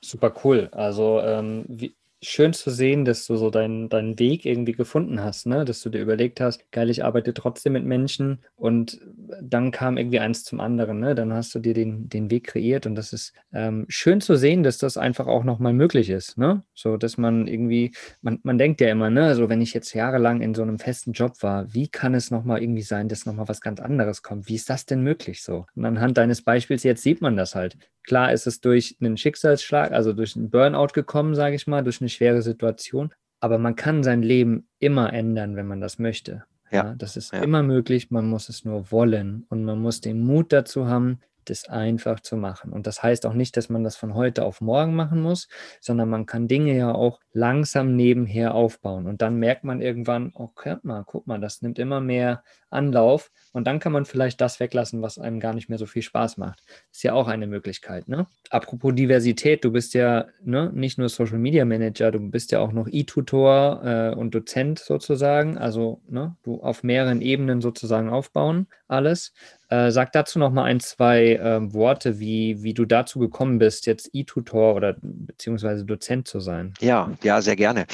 [0.00, 0.68] Super cool.
[0.72, 5.46] Also ähm, wie, schön zu sehen, dass du so deinen, deinen Weg irgendwie gefunden hast,
[5.46, 5.64] ne?
[5.64, 9.00] dass du dir überlegt hast, geil, ich arbeite trotzdem mit Menschen und
[9.42, 11.00] dann kam irgendwie eins zum anderen.
[11.00, 11.16] Ne?
[11.16, 14.62] Dann hast du dir den, den Weg kreiert und das ist ähm, schön zu sehen,
[14.62, 16.38] dass das einfach auch nochmal möglich ist.
[16.38, 16.62] Ne?
[16.74, 20.42] So, dass man irgendwie, man, man denkt ja immer, ne, also wenn ich jetzt jahrelang
[20.42, 23.60] in so einem festen Job war, wie kann es nochmal irgendwie sein, dass nochmal was
[23.60, 24.48] ganz anderes kommt?
[24.48, 25.66] Wie ist das denn möglich so?
[25.74, 27.76] Und anhand deines Beispiels jetzt sieht man das halt.
[28.04, 32.00] Klar ist es durch einen Schicksalsschlag, also durch einen Burnout gekommen, sage ich mal, durch
[32.00, 33.12] eine schwere Situation.
[33.40, 36.44] Aber man kann sein Leben immer ändern, wenn man das möchte.
[36.70, 37.42] Ja, ja das ist ja.
[37.42, 38.10] immer möglich.
[38.10, 42.36] Man muss es nur wollen und man muss den Mut dazu haben, das einfach zu
[42.36, 42.72] machen.
[42.72, 45.48] Und das heißt auch nicht, dass man das von heute auf morgen machen muss,
[45.80, 49.06] sondern man kann Dinge ja auch langsam nebenher aufbauen.
[49.06, 50.50] Und dann merkt man irgendwann, oh,
[50.82, 53.30] mal, guck mal, das nimmt immer mehr Anlauf.
[53.52, 56.38] Und dann kann man vielleicht das weglassen, was einem gar nicht mehr so viel Spaß
[56.38, 56.62] macht.
[56.90, 58.08] Ist ja auch eine Möglichkeit.
[58.08, 58.26] Ne?
[58.50, 62.72] Apropos Diversität, du bist ja ne, nicht nur Social Media Manager, du bist ja auch
[62.72, 65.58] noch E-Tutor äh, und Dozent sozusagen.
[65.58, 69.32] Also ne, du auf mehreren Ebenen sozusagen aufbauen, alles.
[69.72, 73.86] Äh, sag dazu noch mal ein, zwei äh, Worte, wie, wie du dazu gekommen bist,
[73.86, 76.74] jetzt E-Tutor oder beziehungsweise Dozent zu sein.
[76.80, 77.86] Ja, ja, sehr gerne.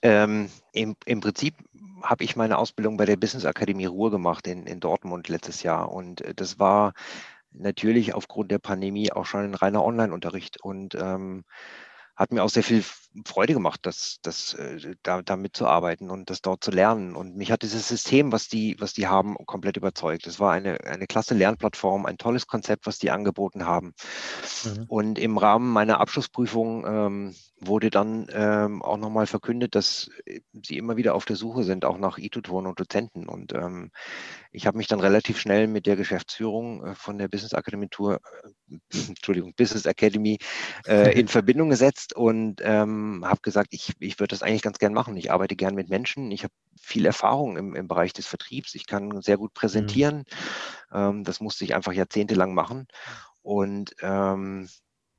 [0.00, 1.54] Ähm, im, Im Prinzip
[2.02, 5.92] habe ich meine Ausbildung bei der Business Akademie Ruhr gemacht in, in Dortmund letztes Jahr.
[5.92, 6.94] Und äh, das war
[7.52, 10.62] natürlich aufgrund der Pandemie auch schon ein reiner Online-Unterricht.
[10.62, 11.44] Und ähm,
[12.16, 12.82] hat mir auch sehr viel
[13.24, 17.16] Freude gemacht, das, das, äh, da, da mitzuarbeiten und das dort zu lernen.
[17.16, 20.26] Und mich hat dieses System, was die, was die haben, komplett überzeugt.
[20.26, 23.94] Es war eine, eine klasse Lernplattform, ein tolles Konzept, was die angeboten haben.
[24.64, 24.84] Mhm.
[24.88, 30.76] Und im Rahmen meiner Abschlussprüfung ähm, wurde dann ähm, auch nochmal verkündet, dass äh, sie
[30.76, 33.28] immer wieder auf der Suche sind, auch nach E-Tutoren und Dozenten.
[33.28, 33.90] Und ähm,
[34.52, 38.20] ich habe mich dann relativ schnell mit der Geschäftsführung äh, von der Business Academy Tour,
[38.42, 40.38] äh, Entschuldigung, Business Academy
[40.86, 44.92] äh, in Verbindung gesetzt und ähm, habe gesagt, ich, ich würde das eigentlich ganz gern
[44.92, 45.16] machen.
[45.16, 46.30] Ich arbeite gern mit Menschen.
[46.30, 48.74] Ich habe viel Erfahrung im, im Bereich des Vertriebs.
[48.74, 50.24] Ich kann sehr gut präsentieren.
[50.90, 51.24] Mhm.
[51.24, 52.86] das musste ich einfach jahrzehntelang machen.
[53.42, 54.68] Und ähm,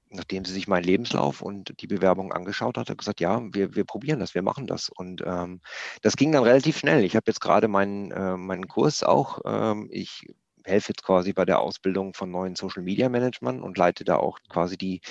[0.10, 3.86] nachdem sie sich meinen Lebenslauf und die Bewerbung angeschaut hat, hat gesagt, ja, wir, wir
[3.86, 4.90] probieren das, wir machen das.
[4.90, 5.62] Und ähm,
[6.02, 7.04] das ging dann relativ schnell.
[7.04, 9.40] Ich habe jetzt gerade meinen, äh, meinen Kurs auch.
[9.46, 10.28] Ähm, ich
[10.64, 14.40] helfe jetzt quasi bei der Ausbildung von neuen Social Media Management und leite da auch
[14.50, 15.02] quasi die,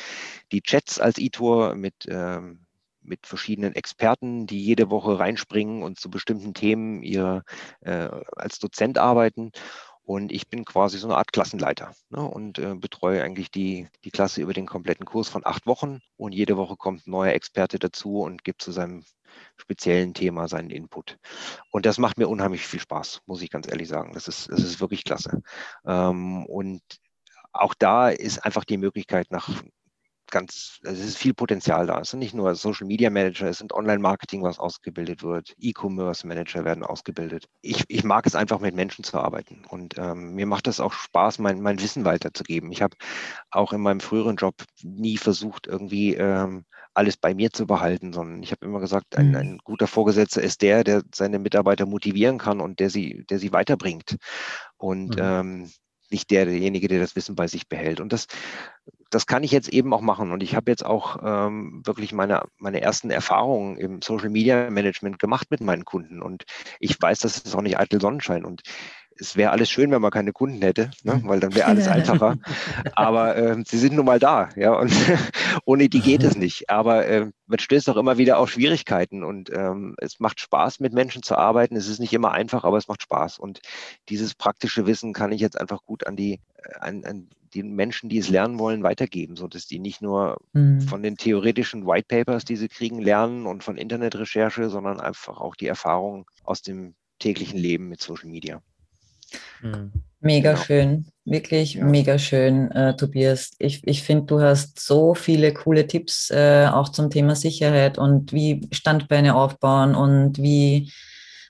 [0.53, 2.66] die Chats als E-Tour mit, ähm,
[3.07, 7.43] mit verschiedenen Experten, die jede Woche reinspringen und zu bestimmten Themen ihr
[7.81, 9.53] äh, als Dozent arbeiten.
[10.03, 14.13] Und ich bin quasi so eine Art Klassenleiter ne, und äh, betreue eigentlich die, die
[14.13, 16.01] Klasse über den kompletten Kurs von acht Wochen.
[16.17, 19.05] Und jede Woche kommt ein neuer Experte dazu und gibt zu seinem
[19.57, 21.19] speziellen Thema seinen Input.
[21.71, 24.13] Und das macht mir unheimlich viel Spaß, muss ich ganz ehrlich sagen.
[24.15, 25.43] Das ist, das ist wirklich klasse.
[25.85, 26.83] Ähm, und
[27.53, 29.49] auch da ist einfach die Möglichkeit, nach
[30.31, 32.01] ganz, es ist viel Potenzial da.
[32.01, 36.64] Es sind nicht nur Social Media Manager, es sind Online-Marketing, was ausgebildet wird, E-Commerce Manager
[36.64, 37.47] werden ausgebildet.
[37.62, 40.93] Ich, ich mag es einfach mit Menschen zu arbeiten und ähm, mir macht es auch
[40.93, 42.72] Spaß, mein, mein Wissen weiterzugeben.
[42.72, 42.97] Ich habe
[43.51, 46.64] auch in meinem früheren Job nie versucht, irgendwie ähm,
[46.97, 49.37] alles bei mir zu behalten, sondern ich habe immer gesagt, ein, mhm.
[49.37, 53.53] ein, guter Vorgesetzter ist der, der seine Mitarbeiter motivieren kann und der sie, der sie
[53.53, 54.16] weiterbringt.
[54.79, 55.22] Und mhm.
[55.22, 55.70] ähm,
[56.11, 58.01] nicht der, derjenige, der das Wissen bei sich behält.
[58.01, 58.27] Und das,
[59.11, 60.33] das kann ich jetzt eben auch machen.
[60.33, 65.19] Und ich habe jetzt auch ähm, wirklich meine, meine ersten Erfahrungen im Social Media Management
[65.19, 66.23] gemacht mit meinen Kunden.
[66.23, 66.45] Und
[66.81, 68.45] ich weiß, das ist auch nicht eitel Sonnenschein.
[68.45, 68.63] Und
[69.19, 71.21] es wäre alles schön, wenn man keine Kunden hätte, ne?
[71.25, 72.39] weil dann wäre alles einfacher.
[72.95, 74.93] Aber äh, sie sind nun mal da, ja, und
[75.64, 76.71] ohne die geht es nicht.
[76.71, 80.93] Aber äh, man stößt auch immer wieder auf Schwierigkeiten und ähm, es macht Spaß, mit
[80.93, 81.77] Menschen zu arbeiten.
[81.77, 83.39] Es ist nicht immer einfach, aber es macht Spaß.
[83.39, 83.61] Und
[84.09, 88.09] dieses praktische Wissen kann ich jetzt einfach gut an die, äh, an, an die Menschen,
[88.09, 90.83] die es lernen wollen, weitergeben, sodass die nicht nur mhm.
[90.83, 95.55] von den theoretischen White Papers, die sie kriegen, lernen und von Internetrecherche, sondern einfach auch
[95.57, 98.62] die Erfahrungen aus dem täglichen Leben mit Social Media.
[99.62, 99.93] Mhm.
[100.20, 100.64] Mega genau.
[100.64, 101.84] schön, wirklich ja.
[101.84, 103.53] mega schön, äh, Tobias.
[103.59, 108.32] Ich, ich finde, du hast so viele coole Tipps äh, auch zum Thema Sicherheit und
[108.32, 110.91] wie Standbeine aufbauen und wie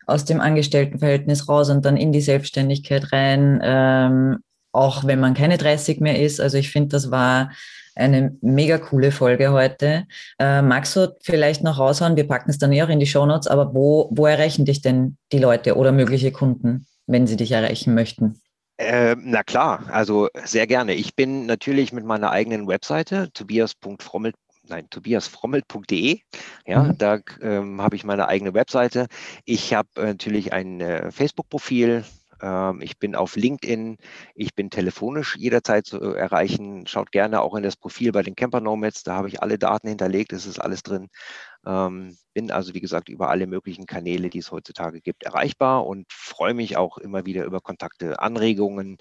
[0.07, 4.39] aus dem Angestelltenverhältnis raus und dann in die Selbstständigkeit rein, ähm,
[4.73, 6.41] auch wenn man keine 30 mehr ist.
[6.41, 7.51] Also ich finde, das war
[7.95, 10.05] eine mega coole Folge heute.
[10.39, 12.17] Äh, magst du vielleicht noch raushauen?
[12.17, 15.17] Wir packen es dann eh auch in die Shownotes, aber wo, wo erreichen dich denn
[15.33, 16.87] die Leute oder mögliche Kunden?
[17.07, 18.41] Wenn sie dich erreichen möchten?
[18.79, 20.95] Äh, na klar, also sehr gerne.
[20.95, 24.33] Ich bin natürlich mit meiner eigenen Webseite tobias.frommel
[24.69, 26.21] nein, tobiasfrommelt.de.
[26.67, 26.99] Ja, mhm.
[26.99, 29.07] da ähm, habe ich meine eigene Webseite.
[29.45, 32.05] Ich habe äh, natürlich ein äh, Facebook-Profil,
[32.81, 33.97] ich bin auf LinkedIn,
[34.35, 36.87] ich bin telefonisch jederzeit zu erreichen.
[36.87, 39.89] Schaut gerne auch in das Profil bei den Camper Nomads, da habe ich alle Daten
[39.89, 41.09] hinterlegt, es ist alles drin.
[41.67, 46.07] Ähm, bin also, wie gesagt, über alle möglichen Kanäle, die es heutzutage gibt, erreichbar und
[46.13, 48.99] freue mich auch immer wieder über Kontakte, Anregungen,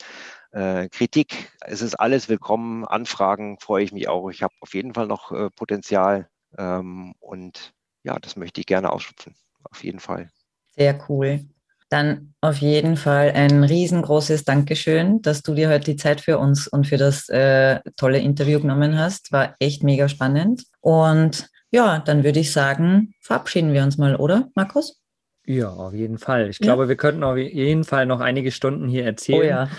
[0.52, 1.52] äh, Kritik.
[1.62, 2.86] Es ist alles willkommen.
[2.86, 4.30] Anfragen freue ich mich auch.
[4.30, 7.74] Ich habe auf jeden Fall noch äh, Potenzial ähm, und
[8.04, 9.36] ja, das möchte ich gerne ausschöpfen.
[9.64, 10.30] Auf jeden Fall.
[10.76, 11.46] Sehr cool.
[11.90, 16.68] Dann auf jeden Fall ein riesengroßes Dankeschön, dass du dir heute die Zeit für uns
[16.68, 19.32] und für das äh, tolle Interview genommen hast.
[19.32, 20.64] War echt mega spannend.
[20.82, 25.02] Und ja, dann würde ich sagen, verabschieden wir uns mal, oder, Markus?
[25.46, 26.50] Ja, auf jeden Fall.
[26.50, 26.64] Ich ja.
[26.64, 29.40] glaube, wir könnten auf jeden Fall noch einige Stunden hier erzählen.
[29.40, 29.70] Oh ja.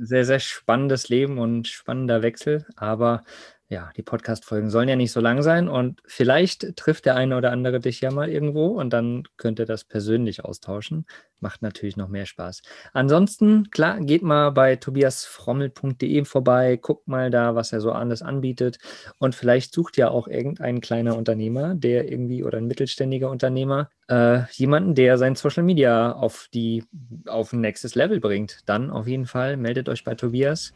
[0.00, 2.66] Sehr, sehr spannendes Leben und spannender Wechsel.
[2.76, 3.22] Aber
[3.68, 7.50] ja, die Podcast-Folgen sollen ja nicht so lang sein und vielleicht trifft der eine oder
[7.50, 11.06] andere dich ja mal irgendwo und dann könnt ihr das persönlich austauschen.
[11.40, 12.60] Macht natürlich noch mehr Spaß.
[12.92, 18.78] Ansonsten, klar, geht mal bei tobiasfrommel.de vorbei, guckt mal da, was er so alles anbietet
[19.18, 24.42] und vielleicht sucht ja auch irgendein kleiner Unternehmer, der irgendwie oder ein mittelständiger Unternehmer, äh,
[24.52, 26.84] jemanden, der sein Social Media auf die
[27.26, 28.60] auf ein nächstes Level bringt.
[28.66, 30.74] Dann auf jeden Fall meldet euch bei Tobias.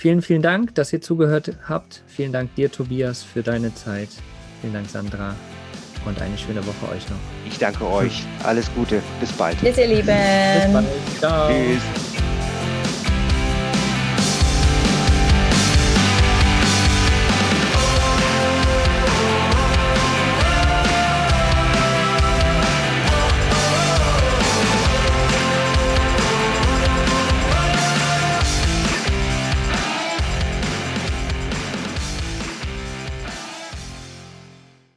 [0.00, 2.02] Vielen, vielen Dank, dass ihr zugehört habt.
[2.06, 4.08] Vielen Dank dir, Tobias, für deine Zeit.
[4.62, 5.34] Vielen Dank, Sandra.
[6.06, 7.18] Und eine schöne Woche euch noch.
[7.46, 8.24] Ich danke euch.
[8.42, 9.02] Alles Gute.
[9.20, 9.60] Bis bald.
[9.60, 10.06] Bis ihr Lieben.
[10.06, 10.86] Bis bald.
[11.18, 11.50] Ciao.
[11.50, 12.09] Tschüss.